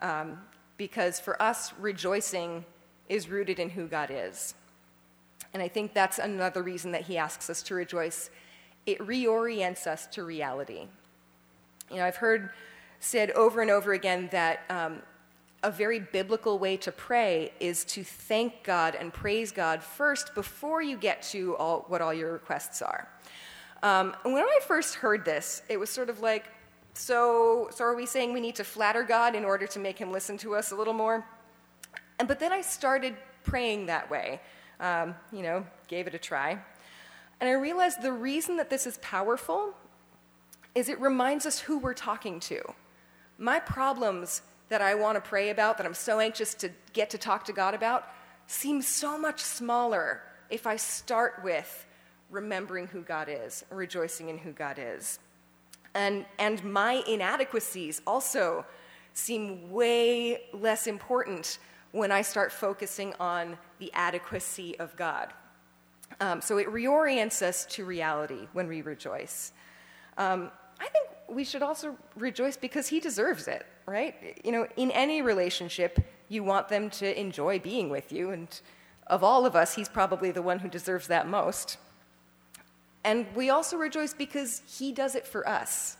Um, 0.00 0.38
because 0.76 1.20
for 1.20 1.40
us, 1.40 1.72
rejoicing 1.78 2.64
is 3.08 3.28
rooted 3.28 3.58
in 3.58 3.70
who 3.70 3.86
God 3.86 4.10
is. 4.12 4.54
And 5.52 5.62
I 5.62 5.68
think 5.68 5.94
that's 5.94 6.18
another 6.18 6.62
reason 6.62 6.92
that 6.92 7.02
he 7.02 7.16
asks 7.16 7.48
us 7.50 7.62
to 7.64 7.74
rejoice. 7.74 8.30
It 8.86 8.98
reorients 8.98 9.86
us 9.86 10.06
to 10.08 10.24
reality. 10.24 10.88
You 11.90 11.96
know, 11.96 12.04
I've 12.04 12.16
heard 12.16 12.50
said 13.00 13.30
over 13.32 13.60
and 13.60 13.70
over 13.70 13.92
again 13.92 14.28
that 14.32 14.60
um, 14.70 15.02
a 15.62 15.70
very 15.70 16.00
biblical 16.00 16.58
way 16.58 16.76
to 16.76 16.92
pray 16.92 17.52
is 17.60 17.84
to 17.86 18.04
thank 18.04 18.62
God 18.62 18.94
and 18.94 19.12
praise 19.12 19.52
God 19.52 19.82
first 19.82 20.34
before 20.34 20.82
you 20.82 20.96
get 20.96 21.22
to 21.22 21.56
all, 21.56 21.84
what 21.88 22.00
all 22.00 22.14
your 22.14 22.32
requests 22.32 22.82
are. 22.82 23.08
Um, 23.82 24.14
when 24.22 24.36
I 24.36 24.60
first 24.66 24.94
heard 24.94 25.24
this, 25.24 25.62
it 25.68 25.78
was 25.78 25.90
sort 25.90 26.08
of 26.08 26.20
like, 26.20 26.46
so, 26.94 27.68
so 27.70 27.84
are 27.84 27.94
we 27.94 28.06
saying 28.06 28.32
we 28.32 28.40
need 28.40 28.54
to 28.56 28.64
flatter 28.64 29.02
God 29.02 29.34
in 29.34 29.44
order 29.44 29.66
to 29.66 29.78
make 29.78 29.98
him 29.98 30.12
listen 30.12 30.38
to 30.38 30.54
us 30.54 30.70
a 30.70 30.76
little 30.76 30.94
more? 30.94 31.26
And, 32.18 32.28
but 32.28 32.38
then 32.38 32.52
I 32.52 32.60
started 32.60 33.16
praying 33.42 33.86
that 33.86 34.10
way, 34.10 34.40
um, 34.80 35.14
you 35.32 35.42
know, 35.42 35.66
gave 35.88 36.06
it 36.06 36.14
a 36.14 36.18
try. 36.18 36.58
And 37.40 37.48
I 37.50 37.52
realized 37.52 38.00
the 38.00 38.12
reason 38.12 38.56
that 38.56 38.70
this 38.70 38.86
is 38.86 38.98
powerful 38.98 39.74
is 40.74 40.88
it 40.88 41.00
reminds 41.00 41.46
us 41.46 41.60
who 41.60 41.78
we're 41.78 41.94
talking 41.94 42.40
to. 42.40 42.60
My 43.38 43.60
problems 43.60 44.42
that 44.68 44.80
I 44.80 44.94
want 44.94 45.16
to 45.16 45.20
pray 45.20 45.50
about, 45.50 45.76
that 45.78 45.86
I'm 45.86 45.94
so 45.94 46.20
anxious 46.20 46.54
to 46.54 46.70
get 46.92 47.10
to 47.10 47.18
talk 47.18 47.44
to 47.44 47.52
God 47.52 47.74
about, 47.74 48.08
seem 48.46 48.82
so 48.82 49.18
much 49.18 49.40
smaller 49.40 50.22
if 50.50 50.66
I 50.66 50.76
start 50.76 51.40
with 51.42 51.86
remembering 52.30 52.86
who 52.88 53.02
God 53.02 53.28
is, 53.30 53.64
rejoicing 53.70 54.28
in 54.28 54.38
who 54.38 54.52
God 54.52 54.78
is. 54.78 55.18
And, 55.94 56.26
and 56.38 56.62
my 56.64 57.02
inadequacies 57.06 58.02
also 58.06 58.64
seem 59.12 59.70
way 59.70 60.42
less 60.52 60.86
important 60.86 61.58
when 61.92 62.10
I 62.10 62.22
start 62.22 62.50
focusing 62.50 63.14
on 63.20 63.56
the 63.78 63.92
adequacy 63.94 64.76
of 64.80 64.96
God. 64.96 65.32
Um, 66.20 66.40
so 66.40 66.58
it 66.58 66.66
reorients 66.66 67.42
us 67.42 67.64
to 67.66 67.84
reality 67.84 68.48
when 68.52 68.66
we 68.66 68.82
rejoice. 68.82 69.52
Um, 70.18 70.50
I 70.80 70.88
think 70.88 71.08
we 71.28 71.44
should 71.44 71.62
also 71.62 71.96
rejoice 72.16 72.56
because 72.56 72.88
He 72.88 73.00
deserves 73.00 73.48
it, 73.48 73.66
right? 73.86 74.38
You 74.44 74.52
know, 74.52 74.66
in 74.76 74.90
any 74.90 75.22
relationship, 75.22 75.98
you 76.28 76.42
want 76.42 76.68
them 76.68 76.90
to 76.90 77.18
enjoy 77.18 77.58
being 77.58 77.90
with 77.90 78.12
you, 78.12 78.30
and 78.30 78.48
of 79.06 79.22
all 79.22 79.46
of 79.46 79.54
us, 79.54 79.74
He's 79.74 79.88
probably 79.88 80.30
the 80.30 80.42
one 80.42 80.58
who 80.58 80.68
deserves 80.68 81.06
that 81.08 81.28
most. 81.28 81.78
And 83.04 83.26
we 83.34 83.50
also 83.50 83.76
rejoice 83.76 84.14
because 84.14 84.62
He 84.66 84.92
does 84.92 85.14
it 85.14 85.26
for 85.26 85.48
us. 85.48 85.96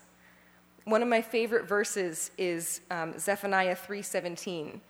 One 0.85 1.03
of 1.03 1.09
my 1.09 1.23
favorite 1.23 1.67
verses 1.67 2.31
is 2.37 2.81
um, 2.91 3.19
Zephaniah 3.19 3.77
3:17. 3.77 4.81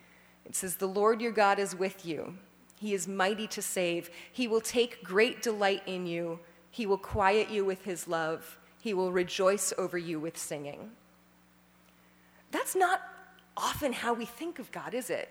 It 0.45 0.55
says, 0.55 0.77
"The 0.77 0.89
Lord 0.89 1.21
your 1.21 1.33
God 1.33 1.59
is 1.59 1.75
with 1.75 2.05
you. 2.05 2.37
He 2.85 2.93
is 2.93 3.09
mighty 3.09 3.47
to 3.49 3.63
save. 3.63 4.11
He 4.33 4.47
will 4.47 4.61
take 4.61 5.03
great 5.03 5.41
delight 5.43 5.83
in 5.87 6.07
you. 6.07 6.41
He 6.71 6.87
will 6.87 6.99
quiet 6.99 7.51
you 7.51 7.65
with 7.65 7.85
his 7.85 8.09
love. 8.09 8.59
He 8.85 8.93
will 8.93 9.13
rejoice 9.13 9.73
over 9.79 9.97
you 9.97 10.21
with 10.21 10.37
singing." 10.37 10.95
That's 12.51 12.77
not 12.77 13.01
often 13.57 13.95
how 13.95 14.13
we 14.13 14.27
think 14.27 14.59
of 14.59 14.71
God, 14.73 14.93
is 14.93 15.09
it? 15.09 15.31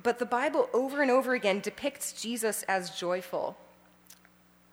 But 0.00 0.20
the 0.20 0.24
Bible 0.24 0.70
over 0.72 1.02
and 1.02 1.10
over 1.10 1.34
again 1.34 1.58
depicts 1.58 2.12
Jesus 2.12 2.62
as 2.68 2.96
joyful. 2.96 3.56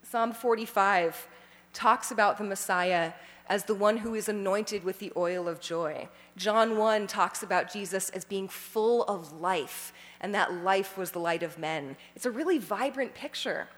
Psalm 0.04 0.32
45 0.32 1.28
talks 1.74 2.12
about 2.12 2.38
the 2.38 2.44
Messiah 2.44 3.14
as 3.48 3.64
the 3.64 3.74
one 3.74 3.98
who 3.98 4.14
is 4.14 4.30
anointed 4.30 4.84
with 4.84 5.00
the 5.00 5.12
oil 5.18 5.48
of 5.48 5.60
joy. 5.60 6.08
John 6.38 6.78
1 6.78 7.08
talks 7.08 7.42
about 7.42 7.74
Jesus 7.74 8.12
as 8.12 8.26
being 8.26 8.48
full 8.48 9.06
of 9.06 9.42
life, 9.42 9.92
and 10.22 10.36
that 10.36 10.54
life 10.54 11.00
was 11.00 11.14
the 11.14 11.20
light 11.20 11.42
of 11.42 11.58
men. 11.58 11.98
It's 12.16 12.28
a 12.28 12.32
really 12.32 12.60
vibrant 12.60 13.16
picture. 13.16 13.70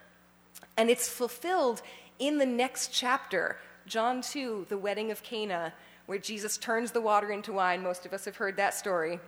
And 0.75 0.90
it's 0.90 1.08
fulfilled 1.08 1.82
in 2.22 2.38
the 2.38 2.46
next 2.46 2.94
chapter, 2.94 3.58
John 3.88 4.22
2, 4.22 4.68
the 4.70 4.78
wedding 4.78 5.10
of 5.10 5.24
Cana, 5.24 5.74
where 6.06 6.20
Jesus 6.20 6.56
turns 6.56 6.92
the 6.92 7.01
water 7.01 7.32
into 7.32 7.51
wine. 7.51 7.82
Most 7.82 8.06
of 8.06 8.13
us 8.13 8.25
have 8.25 8.36
heard 8.36 8.56
that 8.58 8.75
story. 8.75 9.20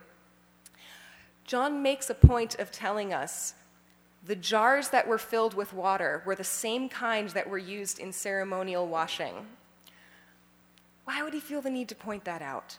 John 1.44 1.82
makes 1.82 2.08
a 2.08 2.14
point 2.14 2.54
of 2.60 2.70
telling 2.70 3.12
us 3.12 3.54
the 4.24 4.36
jars 4.36 4.90
that 4.90 5.08
were 5.08 5.18
filled 5.18 5.54
with 5.54 5.74
water 5.74 6.22
were 6.24 6.36
the 6.36 6.44
same 6.44 6.88
kind 6.88 7.28
that 7.30 7.50
were 7.50 7.58
used 7.58 7.98
in 7.98 8.12
ceremonial 8.12 8.86
washing. 8.86 9.34
Why 11.04 11.22
would 11.24 11.34
he 11.34 11.40
feel 11.40 11.60
the 11.60 11.70
need 11.70 11.88
to 11.88 11.96
point 11.96 12.24
that 12.24 12.42
out? 12.42 12.78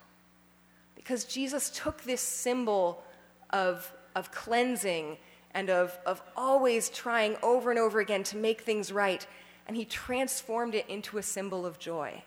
Because 0.96 1.26
Jesus 1.26 1.70
took 1.70 2.04
this 2.04 2.22
symbol 2.22 3.04
of, 3.50 3.94
of 4.16 4.32
cleansing 4.32 5.18
and 5.54 5.70
of, 5.70 6.00
of 6.06 6.22
always 6.38 6.90
trying 6.90 7.36
over 7.44 7.70
and 7.70 7.80
over 7.80 8.00
again 8.00 8.24
to 8.24 8.38
make 8.38 8.62
things 8.62 8.94
right, 8.94 9.28
and 9.68 9.76
he 9.76 9.86
transformed 9.86 10.76
it 10.76 10.88
into 10.88 11.18
a 11.18 11.24
symbol 11.24 11.66
of 11.66 11.80
joy. 11.80 12.24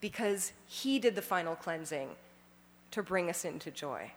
Because 0.00 0.52
he 0.66 0.98
did 0.98 1.14
the 1.14 1.22
final 1.22 1.54
cleansing 1.54 2.10
to 2.90 3.02
bring 3.02 3.28
us 3.28 3.44
into 3.44 3.70
joy. 3.70 4.12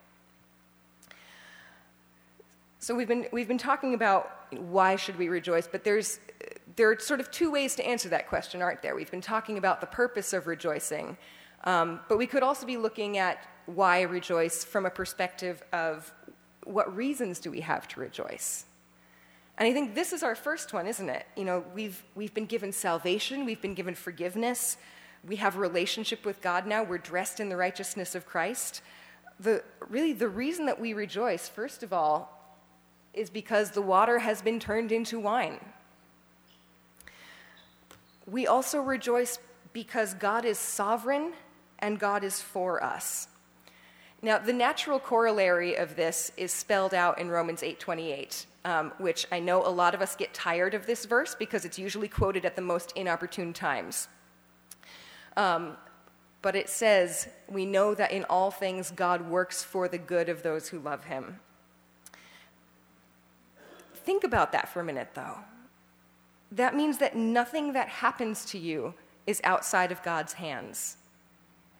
So 2.79 2.95
we've 2.95 3.07
been, 3.07 3.27
we've 3.31 3.47
been 3.47 3.57
talking 3.57 3.93
about 3.93 4.31
why 4.51 4.95
should 4.95 5.17
we 5.17 5.27
rejoice, 5.27 5.67
but 5.67 5.83
there's, 5.83 6.19
there 6.75 6.89
are 6.89 6.99
sort 6.99 7.19
of 7.19 7.29
two 7.29 7.51
ways 7.51 7.75
to 7.75 7.85
answer 7.85 8.07
that 8.09 8.27
question, 8.29 8.61
aren't 8.61 8.81
there? 8.81 8.95
We've 8.95 9.11
been 9.11 9.21
talking 9.21 9.57
about 9.57 9.81
the 9.81 9.87
purpose 9.87 10.31
of 10.31 10.47
rejoicing, 10.47 11.17
um, 11.65 11.99
but 12.07 12.17
we 12.17 12.25
could 12.25 12.41
also 12.41 12.65
be 12.65 12.77
looking 12.77 13.17
at 13.17 13.45
why 13.65 14.01
rejoice 14.03 14.63
from 14.63 14.85
a 14.85 14.89
perspective 14.89 15.61
of 15.73 16.13
what 16.63 16.95
reasons 16.95 17.39
do 17.39 17.51
we 17.51 17.61
have 17.61 17.87
to 17.89 17.99
rejoice? 17.99 18.65
And 19.59 19.67
I 19.67 19.73
think 19.73 19.93
this 19.93 20.13
is 20.13 20.23
our 20.23 20.35
first 20.35 20.71
one, 20.71 20.87
isn't 20.87 21.09
it? 21.09 21.27
You 21.35 21.43
know, 21.43 21.65
we've, 21.75 22.01
we've 22.15 22.33
been 22.33 22.45
given 22.45 22.71
salvation, 22.71 23.45
we've 23.45 23.61
been 23.61 23.73
given 23.73 23.93
forgiveness, 23.93 24.77
we 25.27 25.35
have 25.35 25.57
a 25.57 25.59
relationship 25.59 26.25
with 26.25 26.41
God 26.41 26.65
now, 26.65 26.81
we're 26.81 26.97
dressed 26.97 27.41
in 27.41 27.49
the 27.49 27.57
righteousness 27.57 28.15
of 28.15 28.25
Christ. 28.25 28.81
The, 29.37 29.61
really, 29.89 30.13
the 30.13 30.29
reason 30.29 30.65
that 30.67 30.79
we 30.79 30.93
rejoice, 30.93 31.49
first 31.49 31.83
of 31.83 31.91
all, 31.91 32.39
is 33.13 33.29
because 33.29 33.71
the 33.71 33.81
water 33.81 34.19
has 34.19 34.41
been 34.41 34.61
turned 34.61 34.93
into 34.93 35.19
wine. 35.19 35.59
We 38.25 38.47
also 38.47 38.79
rejoice 38.79 39.39
because 39.73 40.13
God 40.13 40.45
is 40.45 40.57
sovereign 40.57 41.33
and 41.79 41.99
God 41.99 42.23
is 42.23 42.41
for 42.41 42.81
us. 42.81 43.27
Now, 44.21 44.37
the 44.37 44.53
natural 44.53 44.99
corollary 44.99 45.75
of 45.75 45.95
this 45.95 46.31
is 46.37 46.51
spelled 46.51 46.93
out 46.93 47.19
in 47.19 47.29
Romans 47.29 47.61
8:28, 47.63 48.45
um, 48.65 48.91
which 48.97 49.25
I 49.31 49.39
know 49.39 49.65
a 49.65 49.69
lot 49.69 49.93
of 49.93 50.01
us 50.01 50.15
get 50.15 50.33
tired 50.33 50.73
of 50.73 50.85
this 50.85 51.05
verse 51.05 51.35
because 51.35 51.65
it's 51.65 51.79
usually 51.79 52.07
quoted 52.07 52.45
at 52.45 52.55
the 52.55 52.61
most 52.61 52.91
inopportune 52.95 53.53
times. 53.53 54.07
Um, 55.37 55.77
but 56.41 56.55
it 56.55 56.69
says, 56.69 57.29
"We 57.47 57.65
know 57.65 57.93
that 57.95 58.11
in 58.11 58.23
all 58.25 58.51
things 58.51 58.91
God 58.91 59.29
works 59.29 59.63
for 59.63 59.87
the 59.87 59.97
good 59.97 60.29
of 60.29 60.43
those 60.43 60.69
who 60.69 60.79
love 60.79 61.05
Him." 61.05 61.39
Think 63.93 64.23
about 64.23 64.51
that 64.53 64.69
for 64.69 64.79
a 64.79 64.83
minute, 64.83 65.09
though. 65.13 65.39
That 66.51 66.75
means 66.75 66.97
that 66.97 67.15
nothing 67.15 67.73
that 67.73 67.87
happens 67.87 68.43
to 68.45 68.57
you 68.57 68.93
is 69.27 69.39
outside 69.43 69.91
of 69.91 70.01
God's 70.01 70.33
hands, 70.33 70.97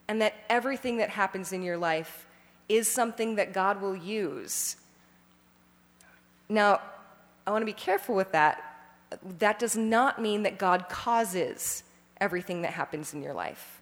and 0.07 0.21
that 0.21 0.35
everything 0.49 0.97
that 0.97 1.09
happens 1.09 1.51
in 1.51 1.63
your 1.63 1.77
life 1.77 2.27
is 2.67 2.89
something 2.89 3.35
that 3.35 3.51
God 3.51 3.81
will 3.81 3.95
use. 3.95 4.75
Now, 6.49 6.81
I 7.45 7.51
want 7.51 7.61
to 7.61 7.65
be 7.65 7.73
careful 7.73 8.15
with 8.15 8.31
that. 8.31 8.63
That 9.37 9.59
does 9.59 9.77
not 9.77 10.21
mean 10.21 10.43
that 10.43 10.57
God 10.57 10.89
causes 10.89 11.83
everything 12.19 12.63
that 12.63 12.73
happens 12.73 13.13
in 13.13 13.21
your 13.21 13.33
life, 13.33 13.81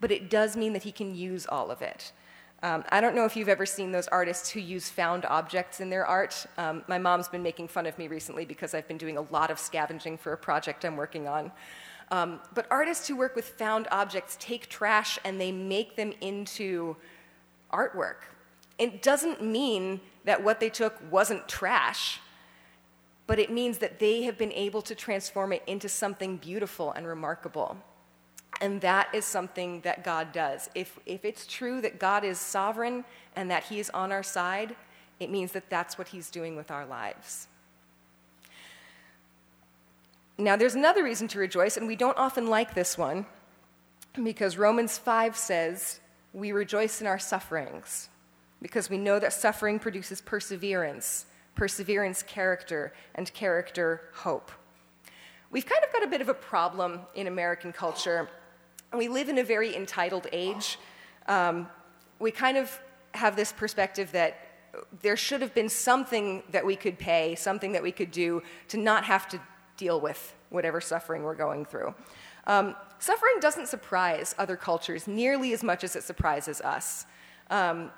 but 0.00 0.10
it 0.10 0.28
does 0.28 0.56
mean 0.56 0.72
that 0.72 0.82
He 0.82 0.92
can 0.92 1.14
use 1.14 1.46
all 1.46 1.70
of 1.70 1.82
it. 1.82 2.12
Um, 2.62 2.82
I 2.88 3.02
don't 3.02 3.14
know 3.14 3.26
if 3.26 3.36
you've 3.36 3.50
ever 3.50 3.66
seen 3.66 3.92
those 3.92 4.08
artists 4.08 4.48
who 4.48 4.58
use 4.58 4.88
found 4.88 5.26
objects 5.26 5.80
in 5.80 5.90
their 5.90 6.06
art. 6.06 6.46
Um, 6.56 6.82
my 6.88 6.96
mom's 6.96 7.28
been 7.28 7.42
making 7.42 7.68
fun 7.68 7.84
of 7.84 7.98
me 7.98 8.08
recently 8.08 8.46
because 8.46 8.72
I've 8.72 8.88
been 8.88 8.96
doing 8.96 9.18
a 9.18 9.20
lot 9.30 9.50
of 9.50 9.58
scavenging 9.58 10.16
for 10.16 10.32
a 10.32 10.38
project 10.38 10.84
I'm 10.84 10.96
working 10.96 11.28
on. 11.28 11.52
Um, 12.10 12.40
but 12.54 12.66
artists 12.70 13.06
who 13.06 13.16
work 13.16 13.36
with 13.36 13.44
found 13.44 13.86
objects 13.90 14.38
take 14.40 14.70
trash 14.70 15.18
and 15.24 15.38
they 15.38 15.52
make 15.52 15.96
them 15.96 16.14
into 16.22 16.96
artwork. 17.70 18.22
It 18.78 19.02
doesn't 19.02 19.42
mean 19.42 20.00
that 20.24 20.42
what 20.42 20.60
they 20.60 20.70
took 20.70 20.94
wasn't 21.10 21.48
trash, 21.48 22.20
but 23.26 23.38
it 23.38 23.50
means 23.50 23.78
that 23.78 23.98
they 23.98 24.22
have 24.22 24.36
been 24.36 24.52
able 24.52 24.82
to 24.82 24.94
transform 24.94 25.52
it 25.52 25.62
into 25.66 25.88
something 25.88 26.36
beautiful 26.36 26.92
and 26.92 27.06
remarkable. 27.06 27.76
And 28.60 28.80
that 28.82 29.08
is 29.12 29.24
something 29.24 29.80
that 29.80 30.04
God 30.04 30.32
does. 30.32 30.70
If, 30.74 30.98
if 31.06 31.24
it's 31.24 31.46
true 31.46 31.80
that 31.80 31.98
God 31.98 32.24
is 32.24 32.38
sovereign 32.38 33.04
and 33.34 33.50
that 33.50 33.64
He 33.64 33.80
is 33.80 33.90
on 33.90 34.12
our 34.12 34.22
side, 34.22 34.76
it 35.20 35.30
means 35.30 35.52
that 35.52 35.70
that's 35.70 35.98
what 35.98 36.08
He's 36.08 36.30
doing 36.30 36.56
with 36.56 36.70
our 36.70 36.86
lives. 36.86 37.48
Now, 40.36 40.56
there's 40.56 40.74
another 40.74 41.04
reason 41.04 41.28
to 41.28 41.38
rejoice, 41.38 41.76
and 41.76 41.86
we 41.86 41.96
don't 41.96 42.18
often 42.18 42.48
like 42.48 42.74
this 42.74 42.98
one, 42.98 43.26
because 44.22 44.58
Romans 44.58 44.98
5 44.98 45.36
says, 45.36 46.00
We 46.32 46.52
rejoice 46.52 47.00
in 47.00 47.06
our 47.06 47.20
sufferings, 47.20 48.08
because 48.64 48.88
we 48.88 48.96
know 48.96 49.18
that 49.18 49.34
suffering 49.34 49.78
produces 49.78 50.22
perseverance, 50.22 51.26
perseverance, 51.54 52.22
character, 52.22 52.94
and 53.14 53.30
character, 53.34 54.00
hope. 54.14 54.50
We've 55.50 55.66
kind 55.66 55.84
of 55.84 55.92
got 55.92 56.02
a 56.02 56.06
bit 56.06 56.22
of 56.22 56.30
a 56.30 56.34
problem 56.34 57.00
in 57.14 57.26
American 57.26 57.72
culture 57.74 58.30
we 58.96 59.08
live 59.08 59.28
in 59.28 59.38
a 59.38 59.44
very 59.44 59.74
entitled 59.74 60.26
age. 60.32 60.78
Um, 61.26 61.68
we 62.18 62.30
kind 62.30 62.56
of 62.56 62.80
have 63.12 63.36
this 63.36 63.52
perspective 63.52 64.12
that 64.12 64.38
there 65.02 65.16
should 65.16 65.40
have 65.40 65.54
been 65.54 65.68
something 65.68 66.42
that 66.50 66.64
we 66.64 66.76
could 66.76 66.98
pay, 66.98 67.34
something 67.34 67.72
that 67.72 67.82
we 67.82 67.92
could 67.92 68.10
do 68.10 68.42
to 68.68 68.76
not 68.76 69.04
have 69.04 69.28
to 69.28 69.40
deal 69.76 70.00
with 70.00 70.34
whatever 70.50 70.80
suffering 70.80 71.22
we're 71.22 71.34
going 71.34 71.64
through. 71.64 71.94
Um, 72.46 72.74
suffering 72.98 73.34
doesn't 73.40 73.68
surprise 73.68 74.34
other 74.38 74.56
cultures 74.56 75.06
nearly 75.06 75.52
as 75.52 75.62
much 75.62 75.84
as 75.84 75.96
it 75.96 76.02
surprises 76.02 76.60
us. 76.60 77.06
Um, 77.50 77.90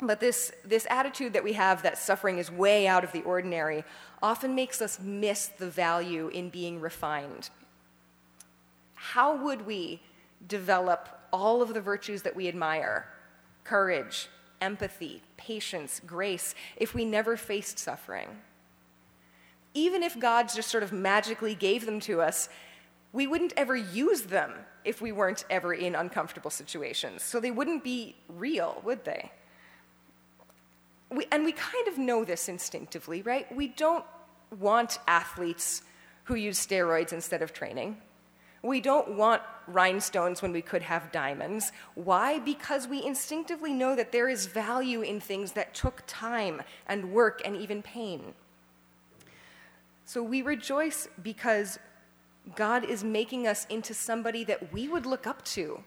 but 0.00 0.20
this, 0.20 0.52
this 0.64 0.86
attitude 0.90 1.32
that 1.32 1.44
we 1.44 1.52
have 1.52 1.82
that 1.82 1.98
suffering 1.98 2.38
is 2.38 2.50
way 2.50 2.86
out 2.86 3.04
of 3.04 3.12
the 3.12 3.22
ordinary 3.22 3.84
often 4.22 4.54
makes 4.54 4.82
us 4.82 4.98
miss 5.00 5.46
the 5.46 5.68
value 5.68 6.28
in 6.28 6.50
being 6.50 6.80
refined. 6.80 7.50
How 8.94 9.36
would 9.36 9.66
we 9.66 10.00
develop 10.48 11.08
all 11.32 11.62
of 11.62 11.74
the 11.74 11.80
virtues 11.80 12.22
that 12.22 12.34
we 12.34 12.48
admire 12.48 13.06
courage, 13.62 14.28
empathy, 14.60 15.22
patience, 15.36 16.00
grace 16.06 16.54
if 16.76 16.94
we 16.94 17.04
never 17.04 17.36
faced 17.36 17.78
suffering? 17.78 18.28
Even 19.74 20.02
if 20.02 20.18
God 20.18 20.48
just 20.54 20.70
sort 20.70 20.82
of 20.82 20.92
magically 20.92 21.54
gave 21.54 21.86
them 21.86 22.00
to 22.00 22.20
us, 22.20 22.48
we 23.12 23.26
wouldn't 23.26 23.52
ever 23.56 23.76
use 23.76 24.22
them 24.22 24.52
if 24.84 25.00
we 25.00 25.12
weren't 25.12 25.44
ever 25.50 25.72
in 25.72 25.94
uncomfortable 25.94 26.50
situations. 26.50 27.22
So 27.22 27.40
they 27.40 27.50
wouldn't 27.50 27.84
be 27.84 28.16
real, 28.28 28.80
would 28.84 29.04
they? 29.04 29.30
We, 31.10 31.26
and 31.30 31.44
we 31.44 31.52
kind 31.52 31.88
of 31.88 31.98
know 31.98 32.24
this 32.24 32.48
instinctively, 32.48 33.22
right? 33.22 33.54
We 33.54 33.68
don't 33.68 34.04
want 34.58 34.98
athletes 35.06 35.82
who 36.24 36.34
use 36.34 36.64
steroids 36.64 37.12
instead 37.12 37.42
of 37.42 37.52
training. 37.52 37.98
We 38.62 38.80
don't 38.80 39.16
want 39.16 39.42
rhinestones 39.66 40.40
when 40.40 40.52
we 40.52 40.62
could 40.62 40.82
have 40.82 41.12
diamonds. 41.12 41.70
Why? 41.94 42.38
Because 42.38 42.88
we 42.88 43.04
instinctively 43.04 43.74
know 43.74 43.94
that 43.94 44.10
there 44.10 44.28
is 44.28 44.46
value 44.46 45.02
in 45.02 45.20
things 45.20 45.52
that 45.52 45.74
took 45.74 46.02
time 46.06 46.62
and 46.86 47.12
work 47.12 47.42
and 47.44 47.56
even 47.56 47.82
pain. 47.82 48.32
So 50.06 50.22
we 50.22 50.40
rejoice 50.40 51.08
because 51.22 51.78
God 52.54 52.84
is 52.84 53.04
making 53.04 53.46
us 53.46 53.66
into 53.68 53.94
somebody 53.94 54.44
that 54.44 54.72
we 54.72 54.88
would 54.88 55.06
look 55.06 55.26
up 55.26 55.44
to. 55.46 55.82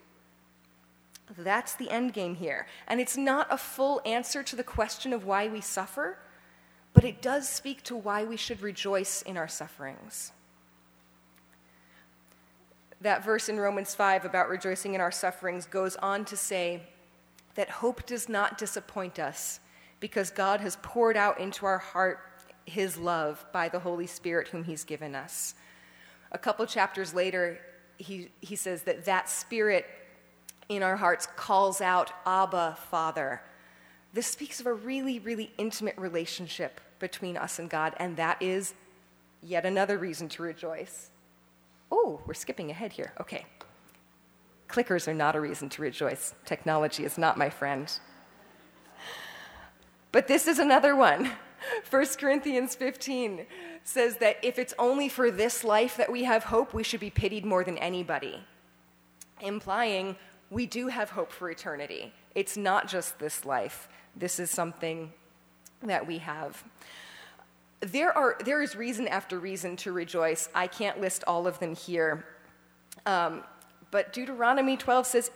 That's 1.36 1.74
the 1.74 1.90
end 1.90 2.14
game 2.14 2.36
here. 2.36 2.68
And 2.88 3.02
it's 3.02 3.18
not 3.18 3.48
a 3.52 3.58
full 3.58 4.02
answer 4.06 4.44
to 4.44 4.56
the 4.56 4.64
question 4.64 5.12
of 5.12 5.26
why 5.26 5.48
we 5.48 5.62
suffer, 5.62 6.18
but 6.94 7.04
it 7.04 7.22
does 7.22 7.50
speak 7.50 7.84
to 7.84 7.96
why 7.96 8.24
we 8.24 8.38
should 8.38 8.62
rejoice 8.62 9.22
in 9.22 9.36
our 9.38 9.48
sufferings. 9.48 10.32
That 13.02 13.24
verse 13.24 13.50
in 13.50 13.60
Romans 13.60 13.94
5 13.94 14.26
about 14.26 14.50
rejoicing 14.50 14.96
in 14.96 15.02
our 15.02 15.12
sufferings 15.12 15.66
goes 15.66 15.96
on 15.98 16.26
to 16.26 16.38
say 16.38 16.82
that 17.56 17.70
hope 17.70 18.06
does 18.06 18.28
not 18.30 18.58
disappoint 18.58 19.20
us 19.20 19.60
because 20.00 20.30
God 20.30 20.62
has 20.62 20.78
poured 20.82 21.18
out 21.18 21.40
into 21.40 21.66
our 21.66 21.78
heart 21.78 22.20
his 22.66 22.98
love 22.98 23.46
by 23.52 23.70
the 23.70 23.80
Holy 23.80 24.08
Spirit 24.08 24.48
whom 24.48 24.64
he's 24.64 24.84
given 24.84 25.16
us. 25.16 25.56
A 26.32 26.38
couple 26.38 26.66
chapters 26.66 27.14
later, 27.14 27.60
he, 27.98 28.30
he 28.42 28.56
says 28.56 28.84
that 28.84 29.06
that 29.06 29.30
spirit 29.30 29.86
in 30.70 30.84
our 30.84 30.98
hearts 30.98 31.28
calls 31.36 31.82
out, 31.82 32.12
Abba, 32.26 32.78
Father. 32.90 33.42
This 34.14 34.28
speaks 34.28 34.60
of 34.60 34.66
a 34.66 34.74
really, 34.74 35.20
really 35.20 35.52
intimate 35.58 35.98
relationship 35.98 36.82
between 37.00 37.38
us 37.38 37.60
and 37.60 37.70
God, 37.70 37.94
and 37.98 38.18
that 38.18 38.42
is 38.42 38.74
yet 39.42 39.66
another 39.66 39.98
reason 39.98 40.30
to 40.30 40.44
rejoice. 40.44 41.10
Oh, 41.92 42.22
we're 42.26 42.34
skipping 42.34 42.70
ahead 42.70 42.94
here. 42.94 43.14
Okay. 43.22 43.46
Clickers 44.68 45.08
are 45.08 45.14
not 45.14 45.36
a 45.36 45.42
reason 45.42 45.70
to 45.70 45.82
rejoice. 45.82 46.34
Technology 46.46 47.06
is 47.06 47.18
not 47.18 47.38
my 47.38 47.50
friend. 47.50 47.92
But 50.12 50.28
this 50.28 50.48
is 50.48 50.60
another 50.60 50.96
one. 50.96 51.32
1 51.90 52.06
Corinthians 52.20 52.76
15 52.76 53.46
says 53.84 54.18
that 54.18 54.38
if 54.44 54.60
it's 54.60 54.74
only 54.78 55.10
for 55.10 55.32
this 55.32 55.64
life 55.64 55.98
that 55.98 56.12
we 56.12 56.24
have 56.24 56.46
hope, 56.46 56.74
we 56.74 56.84
should 56.84 57.00
be 57.00 57.10
pitied 57.10 57.46
more 57.46 57.64
than 57.64 57.78
anybody, 57.78 58.44
implying 59.42 60.16
we 60.50 60.66
do 60.66 60.88
have 60.88 61.12
hope 61.12 61.32
for 61.32 61.50
eternity. 61.50 62.14
It's 62.36 62.58
not 62.58 62.88
just 62.88 63.20
this 63.20 63.46
life, 63.46 63.90
this 64.16 64.40
is 64.40 64.50
something 64.50 65.12
that 65.84 66.08
we 66.08 66.20
have. 66.20 66.64
There, 67.82 68.16
are, 68.18 68.38
there 68.44 68.64
is 68.64 68.76
reason 68.76 69.08
after 69.08 69.38
reason 69.40 69.76
to 69.78 69.92
rejoice. 69.92 70.50
I 70.56 70.66
can't 70.66 71.00
list 71.00 71.24
all 71.28 71.46
of 71.46 71.60
them 71.60 71.76
here. 71.76 72.26
Um, 73.06 73.44
but 73.92 74.14
Deuteronomy 74.14 74.78
12 74.78 75.06
says, 75.06 75.32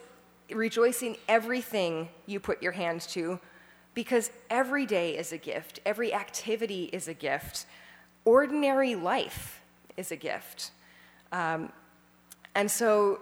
Rejoice 0.52 1.02
in 1.04 1.16
everything 1.30 2.10
you 2.26 2.40
put 2.40 2.62
your 2.62 2.74
hand 2.74 3.02
to, 3.02 3.40
because 3.94 4.32
every 4.50 4.86
day 4.86 5.16
is 5.16 5.32
a 5.32 5.38
gift, 5.38 5.80
every 5.86 6.14
activity 6.14 6.90
is 6.92 7.08
a 7.08 7.14
gift 7.14 7.66
ordinary 8.26 8.96
life 8.96 9.62
is 9.98 10.12
a 10.12 10.16
gift. 10.16 10.72
Um, 11.32 11.72
and 12.56 12.70
so, 12.70 13.20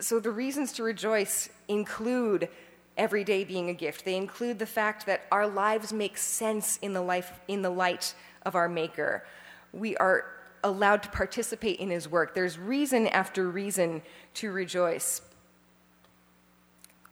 so 0.00 0.20
the 0.20 0.30
reasons 0.30 0.72
to 0.74 0.82
rejoice 0.82 1.48
include 1.66 2.48
every 2.96 3.24
day 3.24 3.44
being 3.44 3.68
a 3.68 3.74
gift. 3.74 4.04
They 4.04 4.16
include 4.16 4.58
the 4.58 4.66
fact 4.66 5.06
that 5.06 5.22
our 5.30 5.46
lives 5.46 5.92
make 5.92 6.18
sense 6.18 6.78
in 6.82 6.92
the, 6.92 7.00
life, 7.00 7.40
in 7.46 7.62
the 7.62 7.70
light 7.70 8.14
of 8.44 8.54
our 8.54 8.68
Maker. 8.68 9.24
We 9.72 9.96
are 9.96 10.26
allowed 10.64 11.02
to 11.04 11.08
participate 11.10 11.78
in 11.78 11.90
His 11.90 12.08
work. 12.08 12.34
There's 12.34 12.58
reason 12.58 13.06
after 13.08 13.48
reason 13.48 14.02
to 14.34 14.50
rejoice. 14.50 15.22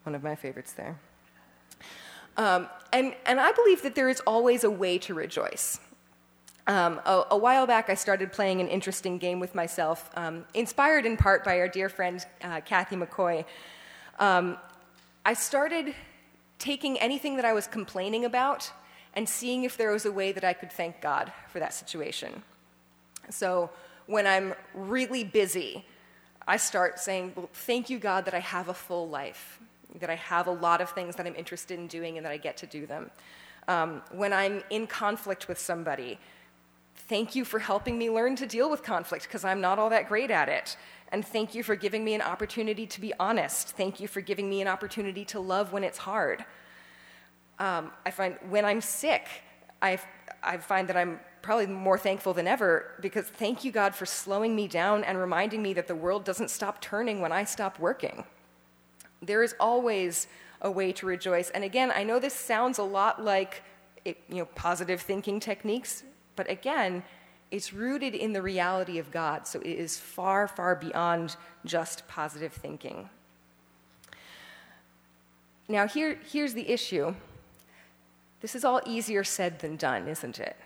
One 0.03 0.14
of 0.14 0.22
my 0.22 0.35
favorites 0.35 0.72
there. 0.72 0.99
Um, 2.37 2.68
and, 2.92 3.14
and 3.25 3.40
I 3.40 3.53
believe 3.53 3.83
that 3.83 3.94
there 3.94 4.09
is 4.09 4.20
always 4.20 4.64
a 4.64 4.70
way 4.70 4.99
to 4.99 5.14
rejoice. 5.14 5.81
Um, 6.69 7.01
a, 7.05 7.25
a, 7.31 7.37
while 7.37 7.65
back, 7.67 7.89
I 7.89 7.95
started 7.95 8.33
playing 8.33 8.61
an 8.61 8.67
interesting 8.67 9.19
game 9.19 9.39
with 9.39 9.55
myself, 9.55 10.11
um, 10.17 10.45
inspired 10.53 11.07
in 11.07 11.17
part 11.17 11.45
by 11.45 11.61
our 11.61 11.69
dear 11.69 11.89
friend 11.89 12.27
uh, 12.43 12.61
Kathy 12.61 12.97
McCoy. 12.97 13.45
Um, 14.19 14.59
I 15.25 15.35
started 15.35 15.95
taking 16.59 16.99
anything 16.99 17.37
that 17.37 17.45
I 17.45 17.53
was 17.53 17.69
complaining 17.69 18.25
about 18.25 18.73
and 19.15 19.29
seeing 19.29 19.63
if 19.63 19.77
there 19.77 19.93
was 19.93 20.07
a 20.07 20.13
way 20.13 20.33
that 20.33 20.43
I 20.43 20.53
could 20.55 20.73
thank 20.73 21.01
God 21.01 21.33
for 21.53 21.61
that 21.61 21.73
situation. 21.73 22.43
So 23.31 23.71
when 24.07 24.27
I'm 24.27 24.55
really 24.75 25.23
busy, 25.23 25.85
I 26.49 26.57
start 26.57 26.99
saying, 26.99 27.33
well, 27.37 27.49
Thank 27.53 27.91
you, 27.91 27.99
God, 27.99 28.25
that 28.25 28.35
I 28.35 28.41
have 28.41 28.69
a 28.69 28.75
full 28.75 29.09
life, 29.09 29.61
that 30.01 30.11
I 30.11 30.17
have 30.17 30.49
a 30.49 30.53
lot 30.53 30.81
of 30.81 30.91
things 30.91 31.15
that 31.17 31.27
I'm 31.27 31.37
interested 31.37 31.79
in 31.79 31.87
doing 31.87 32.17
and 32.17 32.27
that 32.27 32.33
I 32.33 32.39
get 32.39 32.57
to 32.59 32.67
do 32.67 32.87
them. 32.87 33.11
Um, 33.69 34.03
when 34.13 34.33
I'm 34.33 34.63
in 34.71 34.87
conflict 34.87 35.49
with 35.49 35.59
somebody, 35.59 36.19
Thank 37.09 37.35
you 37.35 37.45
for 37.45 37.61
helping 37.61 37.99
me 37.99 38.11
learn 38.11 38.35
to 38.37 38.47
deal 38.47 38.69
with 38.69 38.83
conflict 38.83 39.25
because 39.25 39.45
I'm 39.45 39.61
not 39.61 39.79
all 39.79 39.90
that 39.90 40.09
great 40.09 40.31
at 40.31 40.49
it. 40.49 40.77
And 41.12 41.25
thank 41.25 41.55
you 41.55 41.62
for 41.62 41.77
giving 41.77 42.05
me 42.05 42.14
an 42.14 42.23
opportunity 42.23 42.87
to 42.87 43.01
be 43.01 43.12
honest. 43.21 43.71
Thank 43.77 44.01
you 44.01 44.09
for 44.09 44.21
giving 44.21 44.51
me 44.51 44.61
an 44.61 44.69
opportunity 44.69 45.25
to 45.27 45.38
love 45.38 45.73
when 45.73 45.85
it's 45.85 45.99
hard. 45.99 46.45
Um, 47.59 47.92
I 48.05 48.11
find 48.11 48.37
when 48.49 48.64
I'm 48.64 48.81
sick, 48.81 49.29
I, 49.81 49.99
I 50.42 50.57
find 50.57 50.88
that 50.88 50.97
I'm 50.97 51.21
probably 51.42 51.66
more 51.66 51.97
thankful 51.97 52.35
than 52.35 52.49
ever 52.49 52.92
because 53.01 53.27
thank 53.27 53.64
you, 53.64 53.71
God, 53.71 53.95
for 53.95 54.05
slowing 54.05 54.57
me 54.57 54.66
down 54.66 55.05
and 55.05 55.16
reminding 55.16 55.62
me 55.62 55.73
that 55.75 55.87
the 55.87 55.95
world 55.95 56.25
doesn't 56.25 56.51
stop 56.51 56.81
turning 56.81 57.21
when 57.21 57.31
I 57.31 57.45
stop 57.45 57.79
working. 57.79 58.25
There 59.23 59.45
is 59.45 59.55
always 59.61 60.27
a 60.61 60.71
way 60.71 60.92
to 60.92 61.07
rejoice. 61.07 61.51
And 61.51 61.62
again, 61.62 61.92
I 61.95 62.03
know 62.03 62.19
this 62.19 62.35
sounds 62.35 62.79
a 62.79 62.83
lot 62.83 63.23
like 63.23 63.62
it, 64.05 64.19
you 64.29 64.37
know, 64.37 64.47
positive 64.57 65.01
thinking 65.01 65.38
techniques, 65.38 66.03
but 66.37 66.49
again, 66.51 67.03
it's 67.51 67.72
rooted 67.72 68.14
in 68.14 68.33
the 68.33 68.42
reality 68.42 68.99
of 68.99 69.11
God, 69.11 69.46
so 69.46 69.61
it 69.61 69.66
is 69.66 69.99
far, 69.99 70.46
far 70.49 70.75
beyond 70.75 71.37
just 71.64 72.07
positive 72.09 72.53
thinking. 72.53 73.09
Now, 75.68 75.87
here, 75.88 76.18
here's 76.31 76.55
the 76.55 76.68
issue 76.68 77.14
this 78.42 78.55
is 78.55 78.64
all 78.64 78.81
easier 78.87 79.25
said 79.25 79.61
than 79.61 79.77
done, 79.77 80.07
isn't 80.07 80.38
it? 80.38 80.57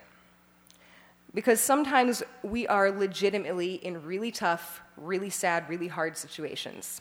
Because 1.32 1.60
sometimes 1.60 2.22
we 2.42 2.66
are 2.66 2.90
legitimately 2.90 3.74
in 3.76 4.04
really 4.04 4.32
tough, 4.32 4.82
really 4.96 5.30
sad, 5.30 5.68
really 5.68 5.86
hard 5.86 6.16
situations. 6.16 7.00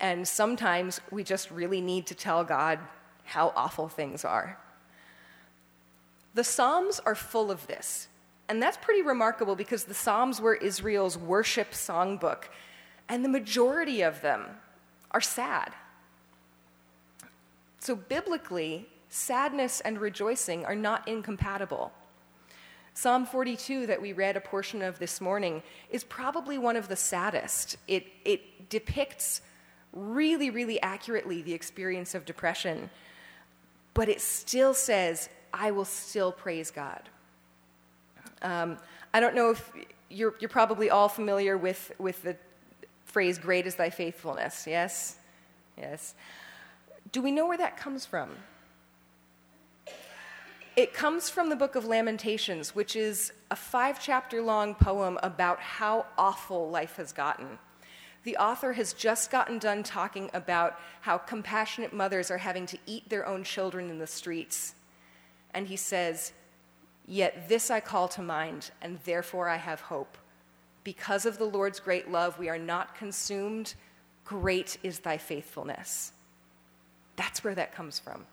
And 0.00 0.26
sometimes 0.26 1.00
we 1.10 1.22
just 1.22 1.50
really 1.50 1.80
need 1.80 2.06
to 2.06 2.14
tell 2.14 2.44
God 2.44 2.78
how 3.24 3.52
awful 3.54 3.88
things 3.88 4.24
are. 4.24 4.58
The 6.38 6.44
Psalms 6.44 7.00
are 7.04 7.16
full 7.16 7.50
of 7.50 7.66
this. 7.66 8.06
And 8.48 8.62
that's 8.62 8.76
pretty 8.76 9.02
remarkable 9.02 9.56
because 9.56 9.82
the 9.82 9.92
Psalms 9.92 10.40
were 10.40 10.54
Israel's 10.54 11.18
worship 11.18 11.72
songbook, 11.72 12.44
and 13.08 13.24
the 13.24 13.28
majority 13.28 14.02
of 14.02 14.20
them 14.20 14.44
are 15.10 15.20
sad. 15.20 15.72
So, 17.80 17.96
biblically, 17.96 18.86
sadness 19.08 19.80
and 19.80 19.98
rejoicing 19.98 20.64
are 20.64 20.76
not 20.76 21.08
incompatible. 21.08 21.90
Psalm 22.94 23.26
42, 23.26 23.88
that 23.88 24.00
we 24.00 24.12
read 24.12 24.36
a 24.36 24.40
portion 24.40 24.80
of 24.80 25.00
this 25.00 25.20
morning, 25.20 25.60
is 25.90 26.04
probably 26.04 26.56
one 26.56 26.76
of 26.76 26.86
the 26.86 26.94
saddest. 26.94 27.78
It, 27.88 28.06
it 28.24 28.68
depicts 28.68 29.40
really, 29.92 30.50
really 30.50 30.80
accurately 30.82 31.42
the 31.42 31.54
experience 31.54 32.14
of 32.14 32.24
depression, 32.24 32.90
but 33.92 34.08
it 34.08 34.20
still 34.20 34.72
says, 34.72 35.28
I 35.52 35.70
will 35.70 35.84
still 35.84 36.32
praise 36.32 36.70
God. 36.70 37.02
Um, 38.42 38.78
I 39.12 39.20
don't 39.20 39.34
know 39.34 39.50
if 39.50 39.72
you're, 40.10 40.34
you're 40.40 40.48
probably 40.48 40.90
all 40.90 41.08
familiar 41.08 41.56
with, 41.56 41.92
with 41.98 42.22
the 42.22 42.36
phrase, 43.04 43.38
great 43.38 43.66
is 43.66 43.74
thy 43.74 43.90
faithfulness, 43.90 44.66
yes? 44.66 45.16
Yes. 45.76 46.14
Do 47.12 47.22
we 47.22 47.32
know 47.32 47.46
where 47.46 47.58
that 47.58 47.76
comes 47.76 48.04
from? 48.04 48.30
It 50.76 50.94
comes 50.94 51.28
from 51.28 51.48
the 51.48 51.56
book 51.56 51.74
of 51.74 51.84
Lamentations, 51.86 52.74
which 52.74 52.94
is 52.94 53.32
a 53.50 53.56
five 53.56 54.00
chapter 54.00 54.40
long 54.40 54.74
poem 54.76 55.18
about 55.22 55.58
how 55.58 56.06
awful 56.16 56.70
life 56.70 56.96
has 56.96 57.12
gotten. 57.12 57.58
The 58.22 58.36
author 58.36 58.74
has 58.74 58.92
just 58.92 59.30
gotten 59.30 59.58
done 59.58 59.82
talking 59.82 60.30
about 60.34 60.78
how 61.00 61.18
compassionate 61.18 61.92
mothers 61.92 62.30
are 62.30 62.38
having 62.38 62.66
to 62.66 62.78
eat 62.86 63.08
their 63.08 63.26
own 63.26 63.42
children 63.42 63.90
in 63.90 63.98
the 63.98 64.06
streets. 64.06 64.74
And 65.54 65.66
he 65.66 65.76
says, 65.76 66.32
Yet 67.06 67.48
this 67.48 67.70
I 67.70 67.80
call 67.80 68.06
to 68.08 68.22
mind, 68.22 68.70
and 68.82 68.98
therefore 69.04 69.48
I 69.48 69.56
have 69.56 69.80
hope. 69.80 70.18
Because 70.84 71.24
of 71.24 71.38
the 71.38 71.44
Lord's 71.44 71.80
great 71.80 72.10
love, 72.10 72.38
we 72.38 72.50
are 72.50 72.58
not 72.58 72.94
consumed. 72.94 73.74
Great 74.24 74.76
is 74.82 74.98
thy 74.98 75.16
faithfulness. 75.16 76.12
That's 77.16 77.42
where 77.42 77.54
that 77.54 77.74
comes 77.74 77.98
from. 77.98 78.26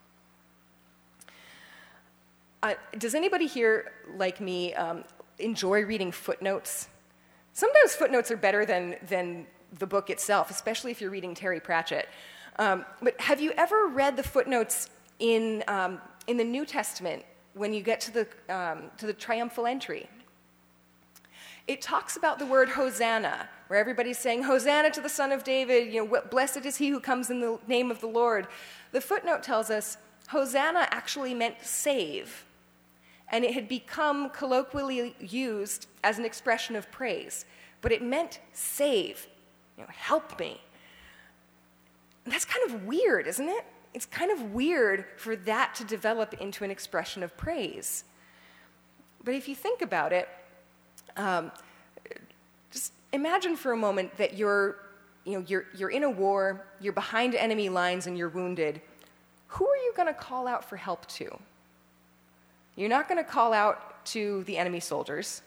Uh, 2.62 2.74
does 2.98 3.16
anybody 3.16 3.48
here, 3.48 3.92
like 4.18 4.42
me, 4.42 4.74
um, 4.74 5.04
enjoy 5.40 5.84
reading 5.86 6.12
footnotes? 6.12 6.90
Sometimes 7.54 7.96
footnotes 7.96 8.30
are 8.32 8.38
better 8.38 8.66
than, 8.66 8.96
than 9.08 9.48
the 9.80 9.88
book 9.88 10.10
itself, 10.10 10.50
especially 10.52 10.92
if 10.92 11.00
you're 11.00 11.10
reading 11.10 11.34
Terry 11.34 11.60
Pratchett. 11.60 12.10
Um, 12.58 12.86
but 13.02 13.20
have 13.22 13.40
you 13.40 13.54
ever 13.58 13.88
read 13.88 14.18
the 14.18 14.24
footnotes 14.24 14.90
in, 15.20 15.64
um, 15.68 16.02
in 16.28 16.38
the 16.38 16.44
New 16.44 16.66
Testament 16.66 17.24
when 17.54 17.74
you 17.74 17.82
get 17.82 18.00
to 18.02 18.12
the, 18.12 18.28
um, 18.50 18.84
to 18.98 19.06
the 19.06 19.14
triumphal 19.14 19.66
entry? 19.66 20.10
It 21.68 21.82
talks 21.82 22.16
about 22.16 22.38
the 22.38 22.46
word 22.46 22.70
Hosanna, 22.70 23.50
where 23.68 23.80
everybody's 23.80 24.20
saying, 24.20 24.44
Hosanna 24.44 24.92
to 24.92 25.02
the 25.02 25.10
Son 25.10 25.32
of 25.32 25.44
David, 25.44 25.92
you 25.92 26.06
know, 26.06 26.22
blessed 26.30 26.66
is 26.66 26.78
he 26.78 26.90
who 26.90 27.00
comes 27.00 27.30
in 27.30 27.40
the 27.42 27.58
name 27.68 27.90
of 27.90 28.02
the 28.02 28.08
Lord. 28.08 28.48
The 28.92 29.02
footnote 29.02 29.42
tells 29.42 29.70
us 29.70 29.98
Hosanna 30.28 30.88
actually 30.92 31.34
meant 31.34 31.56
save 31.62 32.46
and 33.30 33.44
it 33.44 33.54
had 33.54 33.68
become 33.68 34.30
colloquially 34.30 35.16
used 35.20 35.88
as 36.04 36.20
an 36.20 36.26
expression 36.26 36.76
of 36.76 36.92
praise, 36.92 37.46
but 37.82 37.92
it 37.92 38.02
meant 38.02 38.40
save, 38.54 39.28
you 39.78 39.84
know, 39.84 39.90
help 39.92 40.40
me. 40.40 40.62
That's 42.26 42.46
kind 42.46 42.72
of 42.72 42.86
weird, 42.86 43.28
isn't 43.28 43.48
it? 43.48 43.66
It's 43.96 44.06
kind 44.06 44.30
of 44.30 44.52
weird 44.52 45.06
for 45.16 45.38
that 45.38 45.74
to 45.76 45.86
develop 45.86 46.34
into 46.42 46.66
an 46.66 46.70
expression 46.70 47.24
of 47.24 47.36
praise. 47.38 48.04
But 49.24 49.36
if 49.36 49.48
you 49.48 49.56
think 49.56 49.82
about 49.82 50.12
it, 50.12 50.28
um, 51.16 51.50
just 52.72 52.92
imagine 53.14 53.56
for 53.56 53.72
a 53.72 53.78
moment 53.78 54.18
that 54.18 54.38
you're, 54.38 54.76
you 55.24 55.40
know, 55.40 55.46
you're, 55.48 55.68
you're 55.78 55.92
in 55.92 56.04
a 56.04 56.10
war, 56.10 56.66
you're 56.82 56.92
behind 56.92 57.36
enemy 57.36 57.70
lines, 57.70 58.06
and 58.06 58.18
you're 58.18 58.28
wounded. 58.28 58.82
Who 59.48 59.66
are 59.66 59.78
you 59.78 59.94
going 59.96 60.10
to 60.10 60.14
call 60.14 60.46
out 60.46 60.68
for 60.68 60.76
help 60.76 61.06
to? 61.08 61.40
You're 62.76 62.90
not 62.90 63.08
going 63.08 63.24
to 63.24 63.30
call 63.30 63.54
out 63.54 64.06
to 64.08 64.44
the 64.44 64.58
enemy 64.58 64.82
soldiers. 64.82 65.42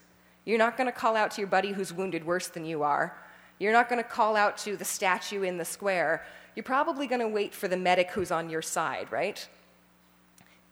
You're 0.46 0.56
not 0.56 0.78
going 0.78 0.86
to 0.86 0.98
call 0.98 1.16
out 1.16 1.32
to 1.32 1.42
your 1.42 1.48
buddy 1.48 1.72
who's 1.72 1.92
wounded 1.92 2.24
worse 2.24 2.48
than 2.48 2.64
you 2.64 2.82
are. 2.82 3.14
You're 3.58 3.72
not 3.72 3.90
going 3.90 4.02
to 4.02 4.08
call 4.08 4.36
out 4.36 4.56
to 4.58 4.74
the 4.74 4.86
statue 4.86 5.42
in 5.42 5.58
the 5.58 5.66
square. 5.66 6.24
You're 6.58 6.64
probably 6.64 7.06
going 7.06 7.20
to 7.20 7.28
wait 7.28 7.54
for 7.54 7.68
the 7.68 7.76
medic 7.76 8.10
who's 8.10 8.32
on 8.32 8.50
your 8.50 8.62
side, 8.62 9.12
right? 9.12 9.48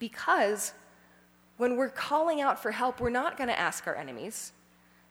Because 0.00 0.72
when 1.58 1.76
we're 1.76 1.90
calling 1.90 2.40
out 2.40 2.60
for 2.60 2.72
help, 2.72 3.00
we're 3.00 3.08
not 3.08 3.36
going 3.36 3.46
to 3.50 3.56
ask 3.56 3.86
our 3.86 3.94
enemies. 3.94 4.50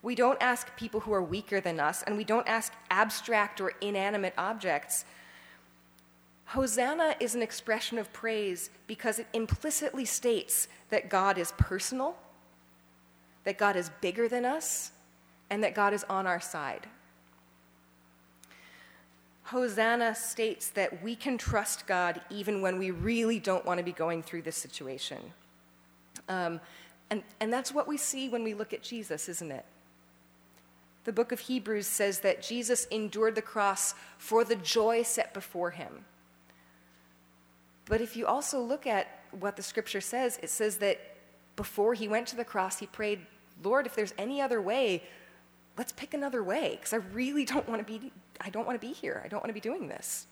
We 0.02 0.16
don't 0.16 0.38
ask 0.42 0.76
people 0.76 1.00
who 1.00 1.14
are 1.14 1.24
weaker 1.24 1.62
than 1.62 1.80
us, 1.80 2.04
and 2.04 2.18
we 2.18 2.26
don't 2.26 2.46
ask 2.46 2.74
abstract 2.92 3.62
or 3.62 3.72
inanimate 3.80 4.34
objects. 4.38 5.06
Hosanna 6.48 7.16
is 7.22 7.36
an 7.36 7.42
expression 7.42 7.98
of 7.98 8.12
praise 8.12 8.70
because 8.86 9.18
it 9.18 9.28
implicitly 9.32 10.04
states 10.04 10.68
that 10.90 11.10
God 11.10 11.38
is 11.38 11.54
personal, 11.54 12.18
that 13.46 13.58
God 13.58 13.78
is 13.78 13.92
bigger 14.02 14.28
than 14.28 14.44
us, 14.44 14.92
and 15.50 15.64
that 15.64 15.74
God 15.74 15.94
is 15.94 16.04
on 16.10 16.28
our 16.28 16.42
side. 16.42 16.86
Hosanna 19.46 20.16
states 20.16 20.70
that 20.70 21.04
we 21.04 21.16
can 21.16 21.38
trust 21.38 21.86
God 21.86 22.20
even 22.32 22.62
when 22.62 22.80
we 22.80 22.90
really 22.90 23.40
don't 23.40 23.64
want 23.64 23.78
to 23.78 23.84
be 23.84 23.92
going 23.92 24.24
through 24.24 24.42
this 24.42 24.58
situation. 24.58 25.20
Um, 26.28 26.60
and, 27.12 27.22
and 27.40 27.54
that's 27.54 27.72
what 27.72 27.88
we 27.88 27.98
see 27.98 28.28
when 28.28 28.44
we 28.44 28.56
look 28.56 28.74
at 28.74 28.82
Jesus, 28.82 29.30
isn't 29.30 29.52
it? 29.52 29.66
The 31.04 31.14
book 31.14 31.32
of 31.32 31.42
Hebrews 31.42 31.86
says 31.86 32.22
that 32.22 32.42
Jesus 32.42 32.86
endured 32.86 33.36
the 33.36 33.42
cross 33.44 33.94
for 34.18 34.44
the 34.44 34.56
joy 34.56 35.04
set 35.04 35.32
before 35.36 35.70
him. 35.70 36.06
But 37.86 38.02
if 38.02 38.18
you 38.18 38.26
also 38.26 38.60
look 38.60 38.88
at 38.88 39.20
what 39.40 39.56
the 39.56 39.62
scripture 39.62 40.02
says, 40.02 40.40
it 40.42 40.50
says 40.50 40.78
that 40.78 41.00
before 41.56 41.94
he 41.94 42.08
went 42.08 42.28
to 42.30 42.36
the 42.36 42.44
cross, 42.44 42.80
he 42.80 42.88
prayed, 42.88 43.20
Lord, 43.64 43.86
if 43.86 43.96
there's 43.96 44.16
any 44.18 44.42
other 44.42 44.60
way, 44.60 45.04
let's 45.78 45.92
pick 45.92 46.14
another 46.14 46.44
way, 46.44 46.78
because 46.78 46.94
I 46.94 46.98
really 47.14 47.46
don't 47.46 47.68
want 47.68 47.86
to 47.86 48.00
be, 48.00 48.12
I 48.42 48.50
don't 48.50 48.66
want 48.66 48.80
to 48.80 48.88
be 48.88 48.94
here. 48.94 49.22
I 49.24 49.28
don't 49.28 49.42
want 49.42 49.50
to 49.50 49.54
be 49.54 49.60
doing 49.60 49.88
this. 49.88 50.28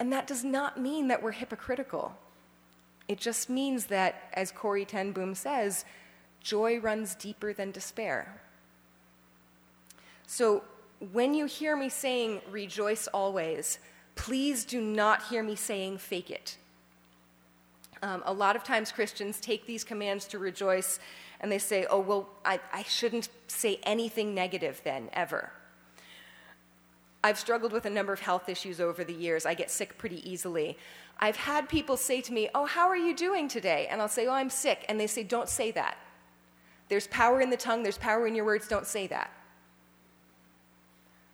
And 0.00 0.12
that 0.12 0.26
does 0.26 0.42
not 0.42 0.78
mean 0.78 1.08
that 1.08 1.22
we're 1.22 1.32
hypocritical. 1.32 2.16
It 3.06 3.18
just 3.18 3.48
means 3.48 3.86
that, 3.86 4.30
as 4.32 4.50
Corrie 4.50 4.84
ten 4.84 5.12
Boom 5.12 5.34
says, 5.34 5.84
joy 6.40 6.78
runs 6.80 7.14
deeper 7.14 7.52
than 7.52 7.70
despair. 7.70 8.40
So 10.26 10.64
when 11.12 11.34
you 11.34 11.46
hear 11.46 11.76
me 11.76 11.88
saying 11.88 12.40
rejoice 12.50 13.06
always, 13.08 13.78
please 14.16 14.64
do 14.64 14.80
not 14.80 15.24
hear 15.24 15.42
me 15.42 15.54
saying 15.54 15.98
fake 15.98 16.30
it. 16.30 16.56
Um, 18.02 18.22
a 18.26 18.32
lot 18.32 18.56
of 18.56 18.64
times 18.64 18.90
Christians 18.90 19.40
take 19.40 19.66
these 19.66 19.84
commands 19.84 20.26
to 20.28 20.38
rejoice 20.38 20.98
and 21.40 21.50
they 21.50 21.58
say, 21.58 21.86
oh, 21.90 22.00
well, 22.00 22.28
I, 22.44 22.60
I 22.72 22.82
shouldn't 22.84 23.28
say 23.48 23.80
anything 23.82 24.34
negative 24.34 24.80
then, 24.84 25.10
ever. 25.12 25.52
I've 27.22 27.38
struggled 27.38 27.72
with 27.72 27.86
a 27.86 27.90
number 27.90 28.12
of 28.12 28.20
health 28.20 28.48
issues 28.48 28.80
over 28.80 29.02
the 29.02 29.14
years. 29.14 29.46
I 29.46 29.54
get 29.54 29.70
sick 29.70 29.96
pretty 29.96 30.28
easily. 30.30 30.76
I've 31.18 31.36
had 31.36 31.68
people 31.68 31.96
say 31.96 32.20
to 32.20 32.32
me, 32.32 32.50
Oh, 32.54 32.66
how 32.66 32.86
are 32.88 32.96
you 32.96 33.16
doing 33.16 33.48
today? 33.48 33.86
And 33.90 34.02
I'll 34.02 34.08
say, 34.08 34.26
Oh, 34.26 34.32
I'm 34.32 34.50
sick. 34.50 34.84
And 34.88 35.00
they 35.00 35.06
say, 35.06 35.22
Don't 35.22 35.48
say 35.48 35.70
that. 35.70 35.96
There's 36.88 37.06
power 37.06 37.40
in 37.40 37.48
the 37.48 37.56
tongue, 37.56 37.82
there's 37.82 37.96
power 37.96 38.26
in 38.26 38.34
your 38.34 38.44
words, 38.44 38.68
don't 38.68 38.86
say 38.86 39.06
that. 39.06 39.30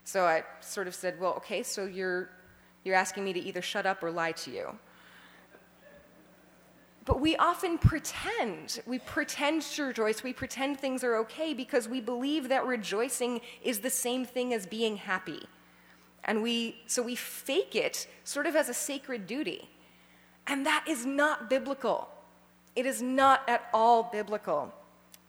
So 0.04 0.24
I 0.24 0.44
sort 0.60 0.86
of 0.86 0.94
said, 0.94 1.18
Well, 1.18 1.34
okay, 1.34 1.62
so 1.62 1.86
you're 1.86 2.30
you're 2.84 2.94
asking 2.94 3.24
me 3.24 3.32
to 3.32 3.40
either 3.40 3.60
shut 3.60 3.84
up 3.84 4.02
or 4.02 4.10
lie 4.10 4.32
to 4.32 4.50
you. 4.50 4.78
But 7.10 7.20
we 7.20 7.34
often 7.34 7.76
pretend. 7.76 8.82
We 8.86 9.00
pretend 9.00 9.62
to 9.62 9.82
rejoice. 9.82 10.22
We 10.22 10.32
pretend 10.32 10.78
things 10.78 11.02
are 11.02 11.16
okay 11.16 11.52
because 11.52 11.88
we 11.88 12.00
believe 12.00 12.48
that 12.50 12.64
rejoicing 12.64 13.40
is 13.64 13.80
the 13.80 13.90
same 13.90 14.24
thing 14.24 14.54
as 14.54 14.64
being 14.64 14.96
happy. 14.96 15.42
And 16.22 16.40
we, 16.40 16.76
so 16.86 17.02
we 17.02 17.16
fake 17.16 17.74
it 17.74 18.06
sort 18.22 18.46
of 18.46 18.54
as 18.54 18.68
a 18.68 18.74
sacred 18.74 19.26
duty. 19.26 19.68
And 20.46 20.64
that 20.64 20.84
is 20.86 21.04
not 21.04 21.50
biblical. 21.50 22.08
It 22.76 22.86
is 22.86 23.02
not 23.02 23.42
at 23.48 23.68
all 23.74 24.04
biblical. 24.04 24.72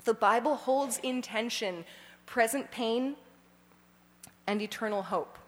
The 0.04 0.14
Bible 0.14 0.58
holds 0.58 1.00
in 1.02 1.24
tension 1.24 1.84
present 2.28 2.70
pain 2.70 3.16
and 4.46 4.62
eternal 4.62 5.02
hope 5.02 5.40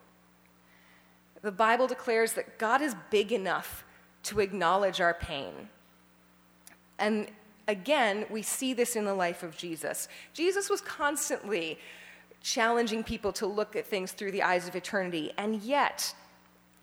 the 1.43 1.52
Bible 1.52 1.88
declares 1.88 2.34
that 2.34 2.58
God 2.58 2.82
is 2.82 2.96
big 3.12 3.32
enough 3.32 3.84
to 4.24 4.39
acknowledge 4.39 5.02
our 5.02 5.13
pain. 5.13 5.67
And 6.99 7.27
again, 7.67 8.25
we 8.29 8.41
see 8.41 8.73
this 8.73 8.95
in 8.95 9.06
the 9.06 9.13
life 9.13 9.43
of 9.43 9.58
Jesus. 9.58 10.08
Jesus 10.34 10.69
was 10.69 10.82
constantly 10.82 11.79
challenging 12.41 13.03
people 13.03 13.32
to 13.34 13.47
look 13.47 13.75
at 13.75 13.86
things 13.86 14.12
through 14.12 14.32
the 14.32 14.43
eyes 14.43 14.67
of 14.67 14.75
eternity, 14.75 15.32
and 15.38 15.62
yet, 15.62 16.13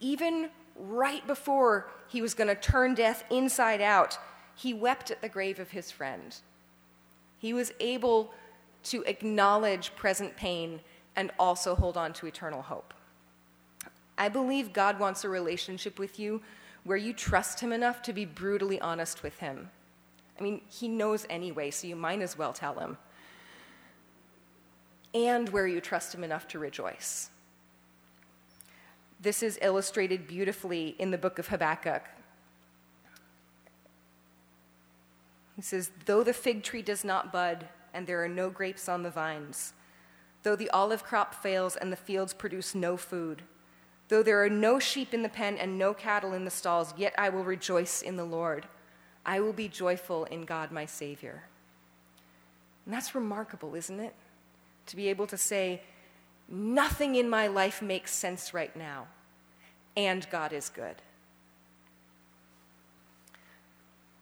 even 0.01 0.49
right 0.77 1.27
before 1.27 1.91
he 2.09 2.23
was 2.23 2.33
going 2.33 2.49
to 2.49 2.55
turn 2.55 2.95
death 2.95 3.25
inside 3.31 3.81
out, 3.81 4.19
he 4.55 4.73
wept 4.73 5.11
at 5.11 5.21
the 5.21 5.29
grave 5.29 5.59
of 5.61 5.71
his 5.71 5.91
friend. 5.91 6.37
He 7.39 7.53
was 7.53 7.73
able 7.79 8.33
to 8.85 9.03
acknowledge 9.05 9.95
present 9.97 10.37
pain 10.37 10.81
and 11.17 11.31
also 11.39 11.75
hold 11.75 11.97
on 11.97 12.13
to 12.15 12.27
eternal 12.27 12.63
hope. 12.63 12.95
I 14.17 14.29
believe 14.29 14.73
God 14.73 14.99
wants 14.99 15.25
a 15.25 15.29
relationship 15.29 15.99
with 15.99 16.19
you 16.19 16.43
where 16.85 16.97
you 16.97 17.13
trust 17.13 17.61
Him 17.61 17.73
enough 17.73 18.03
to 18.03 18.13
be 18.13 18.25
brutally 18.25 18.81
honest 18.81 19.23
with 19.23 19.39
Him. 19.39 19.71
I 20.41 20.43
mean, 20.43 20.63
He 20.67 20.89
knows 20.89 21.27
anyway, 21.29 21.71
so 21.71 21.87
you 21.87 21.97
might 21.97 22.23
as 22.23 22.37
well 22.37 22.53
tell 22.53 22.79
Him. 22.81 22.97
And 25.15 25.49
where 25.51 25.67
you 25.67 25.81
trust 25.81 26.15
Him 26.15 26.25
enough 26.25 26.49
to 26.49 26.59
rejoice. 26.59 27.31
This 29.21 29.43
is 29.43 29.59
illustrated 29.61 30.27
beautifully 30.27 30.97
in 30.99 31.11
the 31.11 31.19
book 31.19 31.39
of 31.39 31.49
Habakkuk. 31.49 32.03
He 35.57 35.63
says, 35.63 35.91
Though 36.07 36.25
the 36.25 36.33
fig 36.33 36.63
tree 36.63 36.81
does 36.81 37.05
not 37.05 37.31
bud, 37.31 37.69
and 37.93 38.07
there 38.07 38.25
are 38.25 38.29
no 38.29 38.49
grapes 38.49 38.89
on 38.89 39.03
the 39.03 39.11
vines, 39.11 39.75
though 40.43 40.57
the 40.57 40.71
olive 40.71 41.05
crop 41.05 41.35
fails 41.35 41.77
and 41.77 41.93
the 41.93 41.97
fields 41.97 42.33
produce 42.33 42.75
no 42.75 42.97
food, 42.97 43.43
though 44.09 44.23
there 44.23 44.43
are 44.43 44.49
no 44.49 44.79
sheep 44.79 45.13
in 45.13 45.23
the 45.23 45.29
pen 45.29 45.59
and 45.59 45.77
no 45.77 45.93
cattle 45.93 46.33
in 46.33 46.47
the 46.47 46.51
stalls, 46.51 46.95
yet 46.97 47.15
I 47.19 47.29
will 47.29 47.45
rejoice 47.45 48.01
in 48.01 48.17
the 48.17 48.25
Lord. 48.25 48.67
I 49.25 49.41
will 49.41 49.53
be 49.53 49.69
joyful 49.69 50.25
in 50.25 50.45
God 50.45 50.73
my 50.73 50.87
Savior. 50.87 51.45
And 52.85 52.95
that's 52.95 53.15
remarkable, 53.15 53.75
isn't 53.75 54.01
it? 54.01 54.15
To 54.87 54.97
be 54.97 55.09
able 55.09 55.27
to 55.29 55.37
say, 55.37 55.83
Nothing 56.53 57.15
in 57.15 57.31
my 57.31 57.47
life 57.47 57.81
makes 57.81 58.13
sense 58.13 58.53
right 58.53 58.75
now, 58.75 59.07
and 59.97 60.29
God 60.31 60.53
is 60.53 60.69
good. 60.69 60.97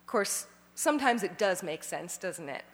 Of 0.01 0.07
course, 0.07 0.47
sometimes 0.75 1.23
it 1.23 1.39
does 1.39 1.63
make 1.63 1.83
sense, 1.83 2.19
doesn't 2.19 2.51
it? 2.51 2.65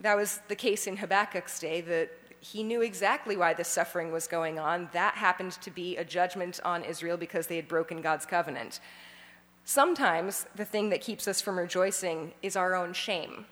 That 0.00 0.16
was 0.16 0.40
the 0.48 0.56
case 0.56 0.88
in 0.88 0.96
Habakkuk's 0.96 1.60
day, 1.60 1.80
that 1.82 2.10
he 2.40 2.64
knew 2.64 2.82
exactly 2.82 3.36
why 3.36 3.54
this 3.54 3.68
suffering 3.68 4.10
was 4.10 4.26
going 4.26 4.58
on. 4.58 4.88
That 4.92 5.14
happened 5.14 5.52
to 5.52 5.70
be 5.70 5.96
a 5.96 6.04
judgment 6.04 6.58
on 6.64 6.82
Israel 6.82 7.16
because 7.16 7.46
they 7.46 7.56
had 7.56 7.68
broken 7.68 8.00
God's 8.00 8.26
covenant. 8.26 8.80
Sometimes 9.68 10.46
the 10.56 10.64
thing 10.64 10.88
that 10.88 11.02
keeps 11.02 11.28
us 11.28 11.42
from 11.42 11.58
rejoicing 11.58 12.32
is 12.40 12.56
our 12.56 12.74
own 12.74 12.94
shame. 12.94 13.44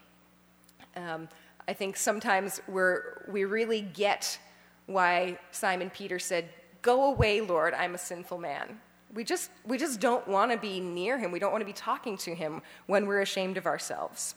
Um, 0.97 1.29
I 1.69 1.75
think 1.75 1.99
sometimes 1.99 2.63
we're, 2.67 3.27
we 3.29 3.45
really 3.45 3.83
get 3.83 4.39
why 4.87 5.39
Simon 5.51 5.91
Peter 5.91 6.19
said, 6.19 6.49
Go 6.81 7.11
away, 7.11 7.43
Lord, 7.43 7.75
I'm 7.75 7.95
a 7.95 7.99
sinful 7.99 8.39
man. 8.39 8.81
We 9.13 9.25
just, 9.25 9.51
we 9.67 9.77
just 9.77 10.01
don't 10.01 10.27
want 10.27 10.51
to 10.53 10.57
be 10.57 10.81
near 10.81 11.19
him. 11.19 11.33
We 11.33 11.39
don't 11.39 11.53
want 11.53 11.61
to 11.61 11.67
be 11.67 11.75
talking 11.75 12.17
to 12.17 12.35
him 12.35 12.63
when 12.87 13.07
we're 13.07 13.21
ashamed 13.21 13.59
of 13.59 13.67
ourselves. 13.67 14.37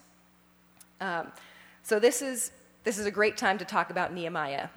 Um, 1.00 1.32
so, 1.82 1.98
this 1.98 2.22
is, 2.22 2.52
this 2.84 2.98
is 2.98 3.06
a 3.06 3.12
great 3.12 3.38
time 3.38 3.58
to 3.58 3.64
talk 3.64 3.90
about 3.90 4.14
Nehemiah. 4.14 4.68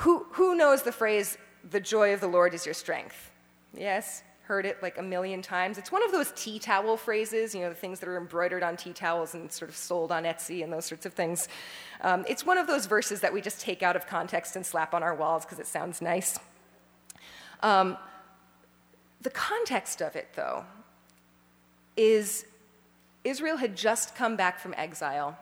Who, 0.00 0.26
who 0.32 0.56
knows 0.56 0.82
the 0.82 0.92
phrase, 0.92 1.38
the 1.70 1.80
joy 1.80 2.12
of 2.12 2.20
the 2.20 2.28
Lord 2.28 2.52
is 2.52 2.66
your 2.66 2.74
strength? 2.74 3.30
Yes? 3.72 4.22
Heard 4.46 4.66
it 4.66 4.82
like 4.82 4.98
a 4.98 5.02
million 5.02 5.40
times. 5.40 5.78
It's 5.78 5.90
one 5.90 6.04
of 6.04 6.12
those 6.12 6.30
tea 6.36 6.58
towel 6.58 6.98
phrases, 6.98 7.54
you 7.54 7.62
know, 7.62 7.70
the 7.70 7.74
things 7.74 7.98
that 8.00 8.08
are 8.08 8.18
embroidered 8.18 8.62
on 8.62 8.76
tea 8.76 8.92
towels 8.92 9.34
and 9.34 9.50
sort 9.50 9.70
of 9.70 9.76
sold 9.76 10.12
on 10.12 10.24
Etsy 10.24 10.62
and 10.62 10.70
those 10.70 10.84
sorts 10.84 11.06
of 11.06 11.14
things. 11.14 11.48
Um, 12.02 12.26
it's 12.28 12.44
one 12.44 12.58
of 12.58 12.66
those 12.66 12.84
verses 12.84 13.20
that 13.20 13.32
we 13.32 13.40
just 13.40 13.60
take 13.60 13.82
out 13.82 13.96
of 13.96 14.06
context 14.06 14.54
and 14.54 14.64
slap 14.64 14.92
on 14.92 15.02
our 15.02 15.14
walls 15.14 15.44
because 15.44 15.58
it 15.58 15.66
sounds 15.66 16.02
nice. 16.02 16.38
Um, 17.62 17.96
the 19.22 19.30
context 19.30 20.02
of 20.02 20.14
it, 20.14 20.28
though, 20.36 20.66
is 21.96 22.44
Israel 23.24 23.56
had 23.56 23.74
just 23.74 24.14
come 24.14 24.36
back 24.36 24.58
from 24.58 24.74
exile. 24.76 25.38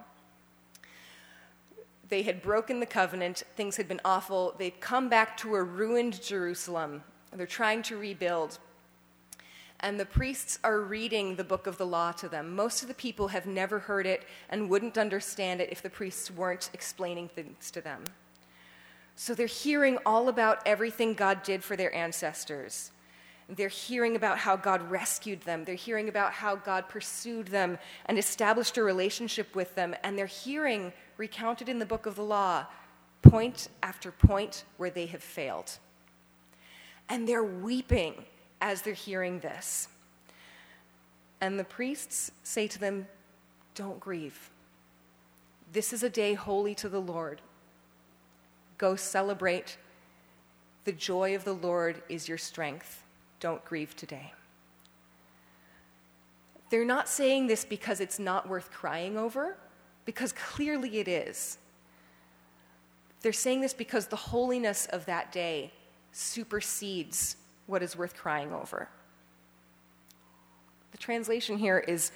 They 2.09 2.23
had 2.23 2.41
broken 2.41 2.79
the 2.79 2.87
covenant, 2.87 3.43
things 3.57 3.77
had 3.77 3.88
been 3.88 4.01
awful. 4.05 4.55
They'd 4.59 4.81
come 4.81 5.09
back 5.09 5.37
to 5.38 5.57
a 5.57 5.62
ruined 5.62 6.23
Jerusalem. 6.23 7.03
They're 7.33 7.47
trying 7.47 7.83
to 7.85 7.97
rebuild 7.97 8.59
and 9.83 9.99
the 9.99 10.07
priests 10.07 10.59
are 10.62 10.81
reading 10.81 11.35
the 11.35 11.45
book 11.45 11.66
of 11.66 11.77
the 11.77 11.87
law 11.87 12.12
to 12.12 12.29
them. 12.29 12.55
Most 12.55 12.83
of 12.83 12.88
the 12.88 12.95
people 12.95 13.29
have 13.29 13.47
never 13.47 13.81
heard 13.81 14.07
it 14.07 14.25
and 14.49 14.71
wouldn't 14.71 14.97
understand 14.97 15.61
it 15.61 15.73
if 15.73 15.83
the 15.83 15.90
priests 15.90 16.31
weren't 16.31 16.71
explaining 16.73 17.29
things 17.29 17.71
to 17.73 17.81
them. 17.81 18.05
So 19.16 19.35
they're 19.35 19.47
hearing 19.47 19.99
all 20.07 20.29
about 20.29 20.62
everything 20.66 21.14
God 21.14 21.42
did 21.42 21.64
for 21.64 21.77
their 21.77 21.95
ancestors. 21.95 22.92
They're 23.49 23.68
hearing 23.68 24.16
about 24.16 24.38
how 24.38 24.57
God 24.57 24.88
rescued 24.90 25.42
them. 25.42 25.64
They're 25.64 25.75
hearing 25.75 26.09
about 26.09 26.33
how 26.33 26.57
God 26.57 26.88
pursued 26.88 27.49
them 27.49 27.77
and 28.07 28.18
established 28.18 28.79
a 28.79 28.83
relationship 28.83 29.55
with 29.55 29.75
them. 29.75 29.95
And 30.05 30.16
they're 30.16 30.27
hearing, 30.27 30.92
recounted 31.16 31.68
in 31.68 31.79
the 31.79 31.87
book 31.87 32.07
of 32.07 32.14
the 32.14 32.23
law, 32.23 32.66
point 33.21 33.68
after 33.83 34.11
point 34.11 34.64
where 34.77 34.90
they 34.90 35.07
have 35.07 35.23
failed. 35.23 35.79
And 37.09 37.29
they're 37.29 37.45
weeping 37.45 38.25
as 38.62 38.81
they're 38.81 38.94
hearing 38.94 39.40
this. 39.40 39.88
And 41.42 41.59
the 41.59 41.64
priests 41.64 42.31
say 42.44 42.68
to 42.68 42.79
them, 42.79 43.07
Don't 43.75 44.01
grieve. 44.01 44.51
This 45.72 45.92
is 45.92 46.03
a 46.03 46.09
day 46.09 46.35
holy 46.35 46.75
to 46.77 46.88
the 46.88 47.01
Lord. 47.01 47.42
Go 48.79 48.94
celebrate. 48.96 49.77
The 50.85 50.92
joy 50.92 51.35
of 51.35 51.44
the 51.44 51.53
Lord 51.53 52.03
is 52.09 52.29
your 52.29 52.38
strength. 52.38 53.03
Don't 53.40 53.64
grieve 53.64 53.96
today. 53.96 54.33
They're 56.70 56.85
not 56.85 57.09
saying 57.09 57.48
this 57.48 57.64
because 57.64 58.01
it's 58.01 58.18
not 58.18 58.48
worth 58.48 58.70
crying 58.70 59.18
over, 59.18 59.57
because 60.05 60.33
clearly 60.33 60.98
it 60.98 61.09
is. 61.09 61.59
They're 63.20 63.33
saying 63.33 63.61
this 63.61 63.75
because 63.75 64.07
the 64.07 64.16
holiness 64.16 64.87
of 64.87 65.05
that 65.07 65.33
day 65.33 65.72
supersedes 66.12 67.37
what 67.66 67.83
is 67.83 67.96
worth 67.96 68.14
crying 68.14 68.53
over. 68.53 68.88
The 70.92 70.98
translation 70.98 71.59
here 71.59 71.79
is 71.79 72.12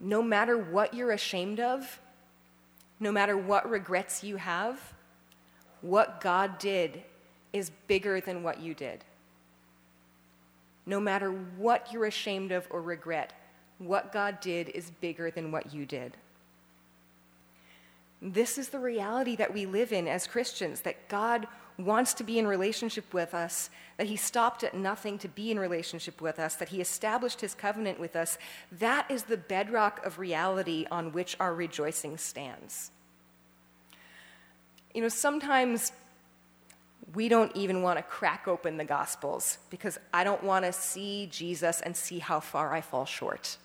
no 0.00 0.22
matter 0.22 0.56
what 0.56 0.94
you're 0.94 1.12
ashamed 1.12 1.60
of, 1.60 2.00
no 3.00 3.12
matter 3.12 3.36
what 3.36 3.68
regrets 3.68 4.22
you 4.22 4.36
have, 4.36 4.80
what 5.80 6.20
God 6.20 6.58
did 6.58 7.02
is 7.52 7.70
bigger 7.86 8.20
than 8.20 8.42
what 8.42 8.60
you 8.60 8.74
did. 8.74 9.04
No 10.84 11.00
matter 11.00 11.30
what 11.30 11.92
you're 11.92 12.06
ashamed 12.06 12.52
of 12.52 12.66
or 12.70 12.80
regret, 12.80 13.32
what 13.78 14.12
God 14.12 14.40
did 14.40 14.68
is 14.70 14.90
bigger 15.00 15.30
than 15.30 15.50
what 15.50 15.74
you 15.74 15.84
did. 15.84 16.16
This 18.22 18.56
is 18.56 18.70
the 18.70 18.78
reality 18.78 19.36
that 19.36 19.52
we 19.52 19.66
live 19.66 19.92
in 19.92 20.08
as 20.08 20.26
Christians 20.26 20.80
that 20.82 21.08
God 21.08 21.46
wants 21.78 22.14
to 22.14 22.24
be 22.24 22.38
in 22.38 22.46
relationship 22.46 23.12
with 23.12 23.34
us, 23.34 23.70
that 23.96 24.06
he 24.06 24.16
stopped 24.16 24.64
at 24.64 24.74
nothing 24.74 25.18
to 25.18 25.28
be 25.28 25.50
in 25.50 25.58
relationship 25.58 26.20
with 26.20 26.38
us, 26.38 26.54
that 26.56 26.70
he 26.70 26.80
established 26.80 27.40
his 27.40 27.54
covenant 27.54 28.00
with 28.00 28.16
us, 28.16 28.38
that 28.72 29.10
is 29.10 29.24
the 29.24 29.36
bedrock 29.36 30.04
of 30.04 30.18
reality 30.18 30.86
on 30.90 31.12
which 31.12 31.36
our 31.38 31.54
rejoicing 31.54 32.16
stands. 32.16 32.90
You 34.94 35.02
know, 35.02 35.08
sometimes 35.08 35.92
we 37.14 37.28
don't 37.28 37.54
even 37.54 37.82
want 37.82 37.98
to 37.98 38.02
crack 38.02 38.48
open 38.48 38.78
the 38.78 38.84
Gospels 38.84 39.58
because 39.70 39.98
I 40.12 40.24
don't 40.24 40.42
want 40.42 40.64
to 40.64 40.72
see 40.72 41.28
Jesus 41.30 41.80
and 41.80 41.96
see 41.96 42.18
how 42.18 42.40
far 42.40 42.72
I 42.72 42.80
fall 42.80 43.04
short. 43.04 43.58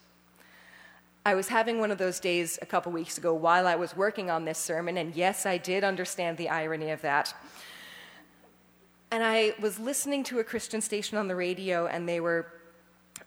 I 1.26 1.36
was 1.36 1.48
having 1.48 1.80
one 1.80 1.92
of 1.92 1.98
those 1.98 2.20
days 2.20 2.58
a 2.62 2.66
couple 2.66 2.92
weeks 2.92 3.18
ago 3.18 3.34
while 3.34 3.68
I 3.68 3.76
was 3.76 3.96
working 3.96 4.30
on 4.30 4.46
this 4.46 4.58
sermon, 4.58 4.98
and 4.98 5.16
yes, 5.16 5.46
I 5.46 5.58
did 5.58 5.84
understand 5.84 6.38
the 6.38 6.50
irony 6.50 6.90
of 6.90 7.02
that. 7.02 7.34
And 9.12 9.24
I 9.26 9.54
was 9.60 9.78
listening 9.78 10.24
to 10.26 10.40
a 10.40 10.44
Christian 10.44 10.80
station 10.80 11.18
on 11.18 11.28
the 11.28 11.36
radio, 11.36 11.88
and 11.88 12.08
they 12.08 12.22
were, 12.22 12.48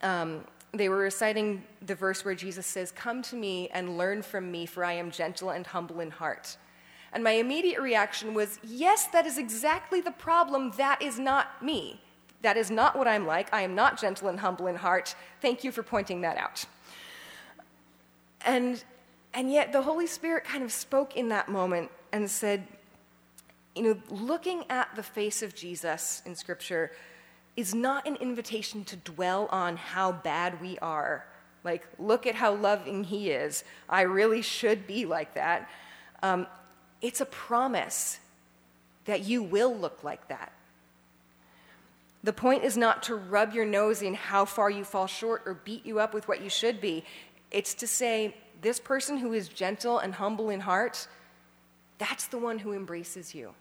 um, 0.00 0.44
they 0.72 0.88
were 0.88 0.96
reciting 0.96 1.62
the 1.84 1.94
verse 1.94 2.24
where 2.24 2.34
Jesus 2.34 2.66
says, 2.66 2.90
Come 2.90 3.20
to 3.22 3.36
me 3.36 3.68
and 3.68 3.98
learn 3.98 4.22
from 4.22 4.50
me, 4.50 4.64
for 4.64 4.82
I 4.82 4.94
am 4.94 5.10
gentle 5.10 5.50
and 5.50 5.66
humble 5.66 6.00
in 6.00 6.10
heart. 6.10 6.56
And 7.12 7.22
my 7.22 7.32
immediate 7.32 7.82
reaction 7.82 8.32
was, 8.32 8.58
Yes, 8.62 9.08
that 9.08 9.26
is 9.26 9.36
exactly 9.36 10.00
the 10.00 10.10
problem. 10.10 10.72
That 10.78 11.02
is 11.02 11.18
not 11.18 11.62
me. 11.62 12.00
That 12.40 12.56
is 12.56 12.70
not 12.70 12.96
what 12.96 13.06
I'm 13.06 13.26
like. 13.26 13.52
I 13.52 13.60
am 13.60 13.74
not 13.74 14.00
gentle 14.00 14.28
and 14.28 14.40
humble 14.40 14.66
in 14.66 14.76
heart. 14.76 15.14
Thank 15.42 15.64
you 15.64 15.70
for 15.70 15.82
pointing 15.82 16.22
that 16.22 16.38
out. 16.38 16.64
And, 18.46 18.82
and 19.34 19.52
yet, 19.52 19.72
the 19.72 19.82
Holy 19.82 20.06
Spirit 20.06 20.44
kind 20.44 20.64
of 20.64 20.72
spoke 20.72 21.14
in 21.14 21.28
that 21.28 21.50
moment 21.50 21.90
and 22.10 22.30
said, 22.30 22.66
you 23.74 23.82
know, 23.82 23.96
looking 24.08 24.64
at 24.70 24.94
the 24.94 25.02
face 25.02 25.42
of 25.42 25.54
Jesus 25.54 26.22
in 26.24 26.34
Scripture 26.34 26.92
is 27.56 27.74
not 27.74 28.06
an 28.06 28.16
invitation 28.16 28.84
to 28.84 28.96
dwell 28.96 29.48
on 29.50 29.76
how 29.76 30.12
bad 30.12 30.60
we 30.60 30.78
are. 30.78 31.26
Like, 31.64 31.86
look 31.98 32.26
at 32.26 32.34
how 32.34 32.54
loving 32.54 33.04
he 33.04 33.30
is. 33.30 33.64
I 33.88 34.02
really 34.02 34.42
should 34.42 34.86
be 34.86 35.06
like 35.06 35.34
that. 35.34 35.68
Um, 36.22 36.46
it's 37.00 37.20
a 37.20 37.26
promise 37.26 38.18
that 39.06 39.24
you 39.24 39.42
will 39.42 39.74
look 39.74 40.02
like 40.04 40.28
that. 40.28 40.52
The 42.22 42.32
point 42.32 42.64
is 42.64 42.76
not 42.76 43.02
to 43.04 43.14
rub 43.14 43.52
your 43.52 43.66
nose 43.66 44.02
in 44.02 44.14
how 44.14 44.44
far 44.46 44.70
you 44.70 44.84
fall 44.84 45.06
short 45.06 45.42
or 45.44 45.54
beat 45.54 45.84
you 45.84 46.00
up 46.00 46.14
with 46.14 46.26
what 46.26 46.40
you 46.42 46.48
should 46.48 46.80
be. 46.80 47.04
It's 47.50 47.74
to 47.74 47.86
say, 47.86 48.34
this 48.62 48.80
person 48.80 49.18
who 49.18 49.34
is 49.34 49.48
gentle 49.48 49.98
and 49.98 50.14
humble 50.14 50.48
in 50.48 50.60
heart, 50.60 51.06
that's 51.98 52.26
the 52.26 52.38
one 52.38 52.58
who 52.60 52.72
embraces 52.72 53.34
you. 53.34 53.54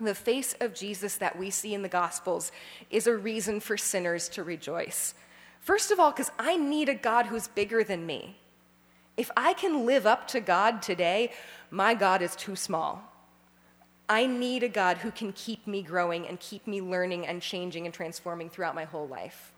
The 0.00 0.14
face 0.14 0.54
of 0.60 0.74
Jesus 0.74 1.16
that 1.16 1.38
we 1.38 1.50
see 1.50 1.74
in 1.74 1.82
the 1.82 1.88
Gospels 1.88 2.52
is 2.90 3.06
a 3.06 3.16
reason 3.16 3.60
for 3.60 3.76
sinners 3.76 4.28
to 4.30 4.42
rejoice. 4.42 5.14
First 5.60 5.90
of 5.90 5.98
all, 5.98 6.10
because 6.10 6.30
I 6.38 6.56
need 6.56 6.88
a 6.88 6.94
God 6.94 7.26
who's 7.26 7.48
bigger 7.48 7.82
than 7.82 8.06
me. 8.06 8.36
If 9.16 9.30
I 9.36 9.54
can 9.54 9.86
live 9.86 10.06
up 10.06 10.28
to 10.28 10.40
God 10.40 10.82
today, 10.82 11.32
my 11.70 11.94
God 11.94 12.20
is 12.20 12.36
too 12.36 12.54
small. 12.54 13.02
I 14.08 14.26
need 14.26 14.62
a 14.62 14.68
God 14.68 14.98
who 14.98 15.10
can 15.10 15.32
keep 15.32 15.66
me 15.66 15.82
growing 15.82 16.26
and 16.28 16.38
keep 16.38 16.66
me 16.66 16.80
learning 16.80 17.26
and 17.26 17.42
changing 17.42 17.86
and 17.86 17.94
transforming 17.94 18.50
throughout 18.50 18.74
my 18.74 18.84
whole 18.84 19.08
life. 19.08 19.52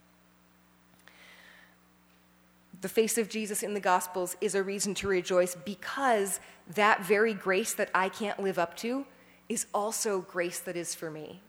The 2.80 2.88
face 2.88 3.18
of 3.18 3.28
Jesus 3.28 3.62
in 3.62 3.74
the 3.74 3.80
Gospels 3.80 4.36
is 4.40 4.54
a 4.54 4.62
reason 4.62 4.94
to 4.94 5.08
rejoice 5.08 5.56
because 5.56 6.38
that 6.74 7.04
very 7.04 7.34
grace 7.34 7.74
that 7.74 7.90
I 7.92 8.08
can't 8.08 8.40
live 8.40 8.58
up 8.58 8.76
to 8.78 9.04
is 9.48 9.66
also 9.72 10.20
grace 10.20 10.60
that 10.60 10.76
is 10.76 10.94
for 10.94 11.10
me. 11.10 11.40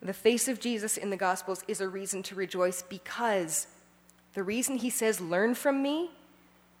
The 0.00 0.12
face 0.12 0.46
of 0.46 0.60
Jesus 0.60 0.96
in 0.96 1.10
the 1.10 1.16
Gospels 1.16 1.64
is 1.66 1.80
a 1.80 1.88
reason 1.88 2.22
to 2.24 2.34
rejoice 2.34 2.82
because 2.82 3.66
the 4.34 4.44
reason 4.44 4.76
he 4.76 4.90
says, 4.90 5.20
Learn 5.20 5.54
from 5.54 5.82
me, 5.82 6.10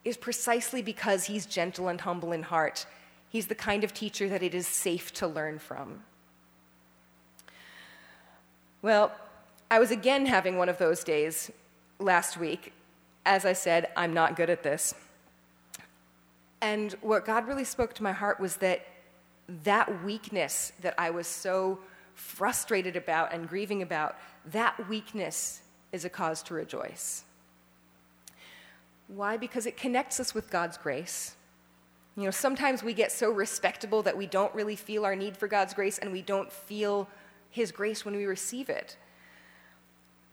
is 0.04 0.16
precisely 0.16 0.82
because 0.82 1.24
he's 1.24 1.44
gentle 1.44 1.88
and 1.88 2.00
humble 2.00 2.32
in 2.32 2.44
heart. 2.44 2.86
He's 3.28 3.48
the 3.48 3.54
kind 3.54 3.84
of 3.84 3.92
teacher 3.92 4.28
that 4.28 4.42
it 4.42 4.54
is 4.54 4.66
safe 4.66 5.12
to 5.14 5.26
learn 5.26 5.58
from. 5.58 6.02
Well, 8.80 9.12
I 9.70 9.78
was 9.78 9.90
again 9.90 10.26
having 10.26 10.56
one 10.56 10.68
of 10.68 10.78
those 10.78 11.02
days 11.04 11.50
last 11.98 12.38
week. 12.38 12.72
As 13.26 13.44
I 13.44 13.52
said, 13.52 13.88
I'm 13.96 14.14
not 14.14 14.36
good 14.36 14.48
at 14.48 14.62
this. 14.62 14.94
And 16.60 16.92
what 17.02 17.26
God 17.26 17.46
really 17.46 17.64
spoke 17.64 17.92
to 17.94 18.02
my 18.02 18.12
heart 18.12 18.40
was 18.40 18.56
that 18.56 18.86
that 19.64 20.04
weakness 20.04 20.72
that 20.82 20.94
I 20.98 21.10
was 21.10 21.26
so 21.26 21.78
frustrated 22.14 22.96
about 22.96 23.32
and 23.32 23.48
grieving 23.48 23.82
about, 23.82 24.16
that 24.50 24.88
weakness 24.88 25.62
is 25.92 26.04
a 26.04 26.10
cause 26.10 26.42
to 26.44 26.54
rejoice. 26.54 27.24
Why? 29.08 29.36
Because 29.36 29.66
it 29.66 29.76
connects 29.76 30.20
us 30.20 30.34
with 30.34 30.50
God's 30.50 30.76
grace. 30.76 31.34
You 32.16 32.24
know, 32.24 32.30
sometimes 32.30 32.82
we 32.82 32.92
get 32.92 33.12
so 33.12 33.30
respectable 33.30 34.02
that 34.02 34.16
we 34.16 34.26
don't 34.26 34.54
really 34.54 34.76
feel 34.76 35.04
our 35.04 35.16
need 35.16 35.36
for 35.36 35.48
God's 35.48 35.72
grace 35.72 35.98
and 35.98 36.12
we 36.12 36.20
don't 36.20 36.52
feel 36.52 37.08
His 37.50 37.72
grace 37.72 38.04
when 38.04 38.16
we 38.16 38.26
receive 38.26 38.68
it. 38.68 38.96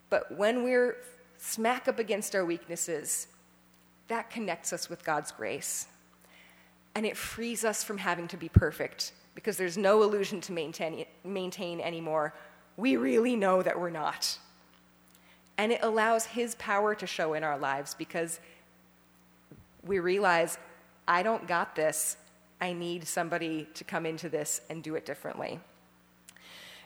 But 0.09 0.35
when 0.35 0.63
we're 0.63 0.97
smack 1.37 1.87
up 1.87 1.99
against 1.99 2.35
our 2.35 2.43
weaknesses, 2.43 3.27
that 4.07 4.29
connects 4.29 4.73
us 4.73 4.89
with 4.89 5.05
God's 5.05 5.31
grace. 5.31 5.87
And 6.95 7.05
it 7.05 7.17
frees 7.17 7.65
us 7.65 7.83
from 7.83 7.97
having 7.97 8.27
to 8.29 8.37
be 8.37 8.49
perfect 8.49 9.11
because 9.35 9.57
there's 9.57 9.77
no 9.77 10.01
illusion 10.01 10.41
to 10.41 10.53
maintain, 10.53 11.05
maintain 11.23 11.81
anymore. 11.81 12.33
We 12.77 12.95
really 12.95 13.35
know 13.35 13.61
that 13.61 13.79
we're 13.79 13.89
not. 13.89 14.39
And 15.57 15.71
it 15.71 15.81
allows 15.83 16.25
His 16.25 16.55
power 16.55 16.95
to 16.95 17.05
show 17.05 17.33
in 17.33 17.43
our 17.43 17.57
lives 17.57 17.93
because 17.93 18.39
we 19.83 19.99
realize, 19.99 20.57
I 21.07 21.21
don't 21.21 21.47
got 21.47 21.75
this. 21.75 22.17
I 22.59 22.73
need 22.73 23.07
somebody 23.07 23.67
to 23.73 23.83
come 23.83 24.05
into 24.05 24.29
this 24.29 24.61
and 24.69 24.81
do 24.81 24.95
it 24.95 25.05
differently. 25.05 25.59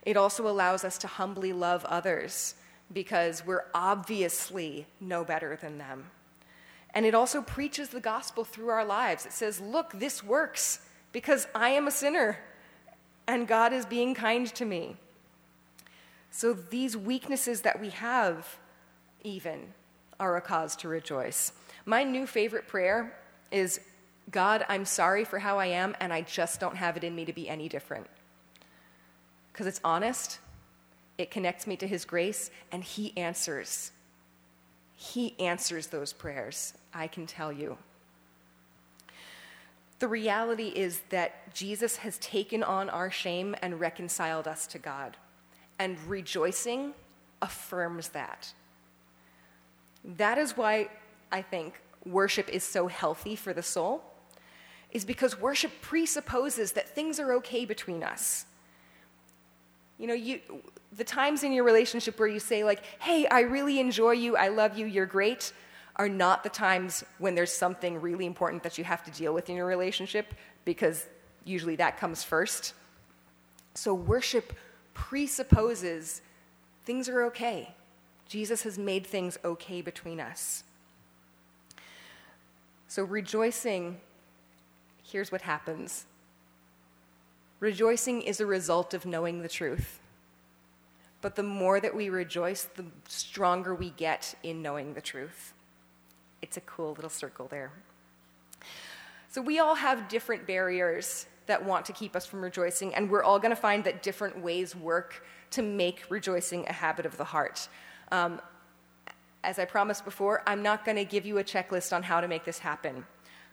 It 0.04 0.18
also 0.18 0.48
allows 0.48 0.84
us 0.84 0.98
to 1.00 1.08
humbly 1.08 1.54
love 1.54 1.86
others 1.86 2.56
because 2.92 3.46
we're 3.46 3.66
obviously 3.74 4.88
no 5.00 5.24
better 5.24 5.58
than 5.62 5.78
them. 5.78 6.06
And 6.94 7.06
it 7.06 7.14
also 7.14 7.42
preaches 7.42 7.90
the 7.90 8.00
gospel 8.00 8.44
through 8.44 8.70
our 8.70 8.86
lives. 8.86 9.26
It 9.26 9.34
says, 9.34 9.60
Look, 9.60 9.92
this 9.94 10.24
works 10.24 10.80
because 11.12 11.48
I 11.54 11.70
am 11.70 11.88
a 11.88 11.92
sinner 11.92 12.40
and 13.28 13.48
God 13.48 13.74
is 13.74 13.86
being 13.86 14.16
kind 14.16 14.48
to 14.56 14.66
me. 14.66 14.96
So 16.32 16.54
these 16.54 16.98
weaknesses 16.98 17.62
that 17.62 17.80
we 17.80 17.90
have, 17.90 18.58
even, 19.24 19.74
are 20.20 20.36
a 20.36 20.42
cause 20.42 20.76
to 20.78 20.88
rejoice. 20.88 21.54
My 21.86 22.04
new 22.04 22.26
favorite 22.26 22.68
prayer 22.68 23.16
is 23.52 23.80
God, 24.32 24.66
I'm 24.70 24.86
sorry 24.86 25.24
for 25.26 25.40
how 25.40 25.58
I 25.60 25.68
am, 25.68 25.96
and 26.00 26.14
I 26.14 26.22
just 26.22 26.60
don't 26.60 26.76
have 26.76 26.98
it 26.98 27.04
in 27.04 27.16
me 27.16 27.26
to 27.26 27.34
be 27.34 27.50
any 27.50 27.70
different. 27.70 28.08
Because 29.52 29.66
it's 29.66 29.82
honest, 29.84 30.40
it 31.18 31.32
connects 31.32 31.66
me 31.66 31.76
to 31.78 31.88
His 31.88 32.06
grace, 32.06 32.52
and 32.72 32.84
He 32.84 33.16
answers. 33.18 33.92
He 34.96 35.40
answers 35.40 35.88
those 35.88 36.14
prayers, 36.14 36.74
I 36.94 37.08
can 37.08 37.26
tell 37.26 37.52
you. 37.52 37.78
The 40.00 40.08
reality 40.08 40.70
is 40.70 41.02
that 41.10 41.54
Jesus 41.54 41.98
has 41.98 42.18
taken 42.20 42.64
on 42.64 42.90
our 42.90 43.12
shame 43.12 43.56
and 43.62 43.80
reconciled 43.80 44.48
us 44.48 44.66
to 44.68 44.80
God. 44.80 45.18
And 45.78 45.98
rejoicing 46.08 46.94
affirms 47.42 48.10
that. 48.10 48.54
That 50.04 50.38
is 50.38 50.56
why 50.56 50.90
I 51.32 51.42
think 51.42 51.74
worship 52.06 52.50
is 52.50 52.64
so 52.64 52.88
healthy 52.88 53.36
for 53.36 53.54
the 53.54 53.62
soul, 53.62 54.04
is 54.92 55.06
because 55.06 55.40
worship 55.40 55.72
presupposes 55.82 56.72
that 56.74 56.90
things 56.90 57.20
are 57.20 57.34
okay 57.34 57.66
between 57.66 58.04
us. 58.04 58.46
You 59.98 60.08
know, 60.08 60.14
you, 60.14 60.40
the 60.98 61.04
times 61.04 61.44
in 61.44 61.52
your 61.52 61.66
relationship 61.66 62.18
where 62.20 62.28
you 62.28 62.40
say, 62.40 62.64
like, 62.64 62.84
hey, 63.00 63.28
I 63.28 63.42
really 63.42 63.80
enjoy 63.80 64.12
you, 64.12 64.38
I 64.38 64.48
love 64.48 64.78
you, 64.78 64.86
you're 64.86 65.06
great, 65.06 65.52
are 66.00 66.10
not 66.10 66.44
the 66.44 66.50
times 66.50 67.04
when 67.18 67.36
there's 67.36 67.54
something 67.54 68.00
really 68.00 68.26
important 68.26 68.64
that 68.64 68.78
you 68.78 68.86
have 68.86 69.04
to 69.04 69.12
deal 69.12 69.34
with 69.34 69.50
in 69.50 69.58
your 69.58 69.66
relationship, 69.66 70.34
because 70.64 71.06
usually 71.44 71.76
that 71.76 71.98
comes 71.98 72.24
first. 72.24 72.74
So, 73.76 73.94
worship 73.94 74.54
presupposes 74.94 76.22
things 76.86 77.10
are 77.10 77.24
okay. 77.26 77.76
Jesus 78.30 78.64
has 78.64 78.78
made 78.78 79.06
things 79.06 79.38
okay 79.44 79.82
between 79.82 80.22
us. 80.22 80.64
So, 82.88 83.04
rejoicing, 83.04 84.00
here's 85.04 85.32
what 85.32 85.42
happens 85.42 86.06
rejoicing 87.60 88.22
is 88.22 88.40
a 88.40 88.46
result 88.46 88.94
of 88.94 89.06
knowing 89.06 89.42
the 89.42 89.50
truth. 89.50 90.00
But 91.22 91.36
the 91.36 91.44
more 91.44 91.82
that 91.82 91.94
we 91.94 92.10
rejoice, 92.10 92.64
the 92.64 92.86
stronger 93.10 93.76
we 93.76 93.90
get 93.90 94.34
in 94.44 94.62
knowing 94.62 94.94
the 94.94 95.02
truth. 95.02 95.54
It's 96.42 96.58
a 96.58 96.62
cool 96.62 96.94
little 96.94 97.10
circle 97.10 97.48
there. 97.48 97.72
So, 99.30 99.42
we 99.42 99.60
all 99.60 99.76
have 99.76 100.08
different 100.08 100.48
barriers 100.48 101.28
that 101.46 101.64
want 101.64 101.86
to 101.86 101.94
keep 101.94 102.16
us 102.16 102.26
from 102.26 102.42
rejoicing, 102.42 102.94
and 102.96 103.10
we're 103.10 103.24
all 103.24 103.40
going 103.40 103.50
to 103.50 103.62
find 103.62 103.84
that 103.84 104.04
different 104.04 104.40
ways 104.40 104.76
work 104.76 105.24
to 105.52 105.62
make 105.62 106.04
rejoicing 106.10 106.66
a 106.68 106.74
habit 106.74 107.06
of 107.06 107.18
the 107.18 107.24
heart. 107.24 107.68
Um, 108.12 108.42
as 109.44 109.58
I 109.58 109.66
promised 109.66 110.06
before, 110.06 110.44
I'm 110.46 110.62
not 110.62 110.86
going 110.86 110.98
to 110.98 111.06
give 111.06 111.26
you 111.26 111.38
a 111.38 111.44
checklist 111.44 111.94
on 111.94 112.04
how 112.04 112.22
to 112.22 112.28
make 112.28 112.44
this 112.44 112.60
happen. 112.60 113.06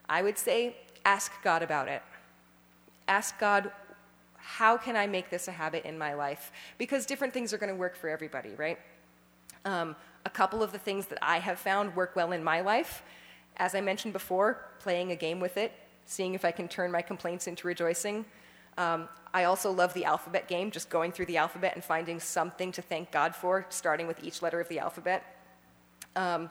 I 0.09 0.23
would 0.23 0.37
say 0.39 0.77
ask 1.05 1.33
God 1.43 1.63
about 1.63 1.89
it. 1.89 2.03
Ask 3.09 3.39
God, 3.39 3.71
how 4.37 4.77
can 4.77 4.97
I 4.97 5.07
make 5.07 5.31
this 5.31 5.49
a 5.49 5.53
habit 5.53 5.85
in 5.85 5.97
my 5.97 6.15
life? 6.15 6.53
Because 6.79 7.07
different 7.07 7.33
things 7.33 7.53
are 7.53 7.59
going 7.59 7.73
to 7.73 7.77
work 7.77 7.97
for 7.97 8.09
everybody, 8.09 8.51
right? 8.57 8.79
Um, 9.65 9.97
a 10.27 10.29
couple 10.29 10.61
of 10.61 10.73
the 10.73 10.79
things 10.79 11.07
that 11.07 11.19
I 11.23 11.39
have 11.39 11.57
found 11.57 11.95
work 11.95 12.17
well 12.17 12.33
in 12.33 12.43
my 12.43 12.61
life, 12.61 13.05
as 13.59 13.77
I 13.77 13.81
mentioned 13.81 14.13
before, 14.13 14.67
playing 14.81 15.13
a 15.13 15.17
game 15.17 15.39
with 15.39 15.57
it, 15.57 15.73
seeing 16.05 16.35
if 16.35 16.45
I 16.45 16.51
can 16.51 16.67
turn 16.67 16.91
my 16.91 17.01
complaints 17.01 17.47
into 17.47 17.69
rejoicing. 17.69 18.25
Um, 18.77 19.09
I 19.33 19.45
also 19.45 19.71
love 19.71 19.95
the 19.95 20.05
alphabet 20.05 20.49
game, 20.49 20.73
just 20.73 20.91
going 20.91 21.13
through 21.13 21.27
the 21.27 21.37
alphabet 21.37 21.77
and 21.77 21.85
finding 21.85 22.19
something 22.19 22.73
to 22.73 22.83
thank 22.83 23.13
God 23.13 23.37
for, 23.37 23.67
starting 23.69 24.09
with 24.09 24.23
each 24.25 24.43
letter 24.43 24.61
of 24.61 24.69
the 24.69 24.81
alphabet. 24.81 25.23
Um, 26.17 26.51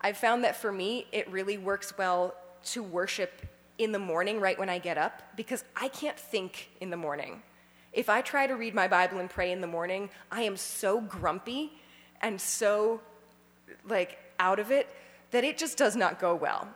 I've 0.00 0.16
found 0.16 0.44
that 0.44 0.54
for 0.54 0.70
me, 0.70 1.08
it 1.10 1.28
really 1.32 1.58
works 1.58 1.98
well 1.98 2.32
to 2.66 2.80
worship 2.80 3.42
in 3.76 3.90
the 3.90 3.98
morning 3.98 4.40
right 4.40 4.56
when 4.56 4.68
I 4.68 4.78
get 4.78 4.98
up 4.98 5.20
because 5.36 5.64
I 5.74 5.88
can't 5.88 6.18
think 6.18 6.70
in 6.80 6.90
the 6.90 6.96
morning. 6.96 7.42
If 7.92 8.08
I 8.08 8.20
try 8.20 8.46
to 8.46 8.54
read 8.54 8.72
my 8.72 8.86
Bible 8.86 9.18
and 9.18 9.28
pray 9.28 9.50
in 9.50 9.60
the 9.60 9.66
morning, 9.66 10.10
I 10.30 10.42
am 10.42 10.56
so 10.56 11.00
grumpy 11.00 11.72
and 12.24 12.40
so 12.40 13.00
like 13.88 14.18
out 14.40 14.58
of 14.58 14.72
it 14.72 14.88
that 15.30 15.44
it 15.44 15.56
just 15.56 15.78
does 15.78 15.94
not 15.94 16.18
go 16.18 16.34
well. 16.34 16.66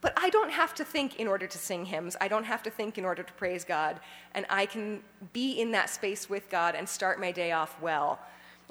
But 0.00 0.12
I 0.16 0.30
don't 0.30 0.50
have 0.50 0.74
to 0.76 0.84
think 0.84 1.16
in 1.16 1.26
order 1.26 1.48
to 1.48 1.58
sing 1.58 1.84
hymns. 1.84 2.16
I 2.20 2.28
don't 2.28 2.44
have 2.44 2.62
to 2.62 2.70
think 2.70 2.96
in 2.98 3.04
order 3.04 3.24
to 3.24 3.32
praise 3.32 3.64
God. 3.64 3.98
And 4.34 4.46
I 4.48 4.64
can 4.64 5.02
be 5.32 5.60
in 5.60 5.72
that 5.72 5.90
space 5.90 6.30
with 6.30 6.48
God 6.48 6.76
and 6.76 6.88
start 6.88 7.20
my 7.20 7.32
day 7.32 7.50
off 7.50 7.76
well 7.82 8.20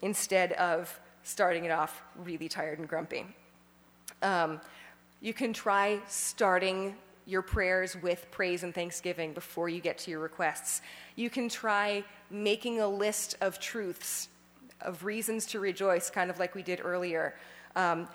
instead 0.02 0.54
of 0.54 0.98
starting 1.24 1.66
it 1.66 1.72
off 1.72 2.02
really 2.24 2.48
tired 2.48 2.80
and 2.80 2.88
grumpy. 2.88 3.26
Um, 4.22 4.62
you 5.20 5.34
can 5.34 5.52
try 5.52 6.00
starting 6.08 6.96
your 7.26 7.42
prayers 7.42 7.98
with 8.02 8.26
praise 8.32 8.64
and 8.64 8.74
thanksgiving 8.74 9.34
before 9.34 9.68
you 9.68 9.82
get 9.82 9.98
to 9.98 10.12
your 10.12 10.22
requests. 10.22 10.82
You 11.18 11.30
can 11.30 11.50
try 11.50 12.06
making 12.30 12.80
a 12.80 12.88
list 12.88 13.36
of 13.42 13.60
truths, 13.60 14.30
of 14.82 15.04
reasons 15.04 15.46
to 15.48 15.60
rejoice, 15.60 16.10
kind 16.10 16.30
of 16.30 16.40
like 16.40 16.56
we 16.56 16.64
did 16.64 16.82
earlier. 16.84 17.36
Um, 17.76 18.08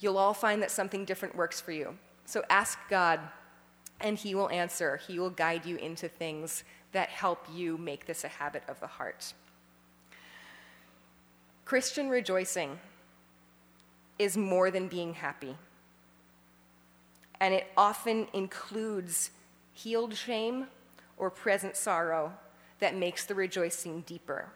you'll 0.00 0.18
all 0.18 0.34
find 0.34 0.62
that 0.62 0.70
something 0.70 1.04
different 1.04 1.34
works 1.34 1.60
for 1.60 1.72
you. 1.72 1.96
So 2.24 2.44
ask 2.50 2.78
God, 2.88 3.20
and 4.00 4.16
He 4.16 4.34
will 4.34 4.50
answer. 4.50 4.98
He 5.06 5.18
will 5.18 5.30
guide 5.30 5.66
you 5.66 5.76
into 5.76 6.08
things 6.08 6.64
that 6.92 7.08
help 7.08 7.46
you 7.52 7.78
make 7.78 8.06
this 8.06 8.24
a 8.24 8.28
habit 8.28 8.62
of 8.68 8.80
the 8.80 8.86
heart. 8.86 9.32
Christian 11.64 12.08
rejoicing 12.08 12.78
is 14.18 14.36
more 14.36 14.70
than 14.70 14.88
being 14.88 15.14
happy. 15.14 15.56
And 17.40 17.54
it 17.54 17.68
often 17.76 18.26
includes 18.32 19.30
healed 19.72 20.14
shame 20.14 20.66
or 21.16 21.30
present 21.30 21.76
sorrow 21.76 22.32
that 22.80 22.96
makes 22.96 23.24
the 23.24 23.34
rejoicing 23.34 24.02
deeper. 24.02 24.50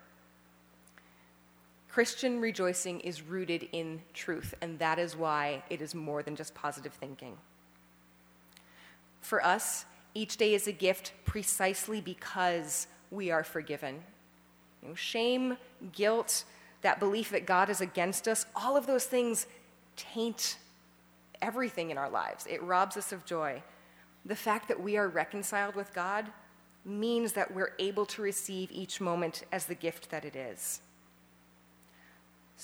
Christian 1.94 2.40
rejoicing 2.40 2.98
is 2.98 3.22
rooted 3.22 3.68
in 3.70 4.02
truth, 4.14 4.52
and 4.60 4.80
that 4.80 4.98
is 4.98 5.14
why 5.14 5.62
it 5.70 5.80
is 5.80 5.94
more 5.94 6.24
than 6.24 6.34
just 6.34 6.52
positive 6.52 6.92
thinking. 6.92 7.36
For 9.20 9.40
us, 9.46 9.84
each 10.12 10.36
day 10.36 10.54
is 10.54 10.66
a 10.66 10.72
gift 10.72 11.12
precisely 11.24 12.00
because 12.00 12.88
we 13.12 13.30
are 13.30 13.44
forgiven. 13.44 14.02
You 14.82 14.88
know, 14.88 14.94
shame, 14.96 15.56
guilt, 15.92 16.42
that 16.82 16.98
belief 16.98 17.30
that 17.30 17.46
God 17.46 17.70
is 17.70 17.80
against 17.80 18.26
us, 18.26 18.44
all 18.56 18.76
of 18.76 18.88
those 18.88 19.04
things 19.04 19.46
taint 19.94 20.58
everything 21.40 21.92
in 21.92 21.96
our 21.96 22.10
lives. 22.10 22.44
It 22.50 22.60
robs 22.60 22.96
us 22.96 23.12
of 23.12 23.24
joy. 23.24 23.62
The 24.24 24.34
fact 24.34 24.66
that 24.66 24.82
we 24.82 24.96
are 24.96 25.06
reconciled 25.06 25.76
with 25.76 25.94
God 25.94 26.26
means 26.84 27.34
that 27.34 27.54
we're 27.54 27.74
able 27.78 28.06
to 28.06 28.20
receive 28.20 28.72
each 28.72 29.00
moment 29.00 29.44
as 29.52 29.66
the 29.66 29.76
gift 29.76 30.10
that 30.10 30.24
it 30.24 30.34
is. 30.34 30.80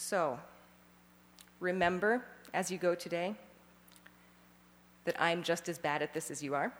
So, 0.01 0.40
remember 1.61 2.24
as 2.55 2.70
you 2.70 2.78
go 2.78 2.94
today 2.94 3.34
that 5.05 5.14
I'm 5.20 5.42
just 5.42 5.68
as 5.68 5.78
bad 5.78 6.01
at 6.01 6.14
this 6.14 6.30
as 6.30 6.42
you 6.42 6.55
are. 6.55 6.72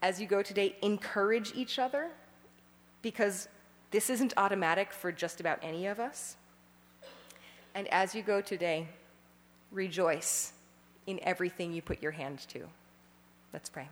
As 0.00 0.20
you 0.20 0.28
go 0.28 0.40
today, 0.40 0.76
encourage 0.82 1.52
each 1.54 1.80
other 1.80 2.10
because 3.02 3.48
this 3.90 4.08
isn't 4.08 4.34
automatic 4.36 4.92
for 4.92 5.10
just 5.10 5.40
about 5.40 5.58
any 5.62 5.88
of 5.88 5.98
us. 5.98 6.36
And 7.74 7.88
as 7.88 8.14
you 8.14 8.22
go 8.22 8.40
today, 8.40 8.86
rejoice 9.72 10.52
in 11.08 11.18
everything 11.22 11.72
you 11.72 11.82
put 11.82 12.00
your 12.00 12.12
hand 12.12 12.46
to. 12.50 12.66
Let's 13.52 13.68
pray. 13.68 13.88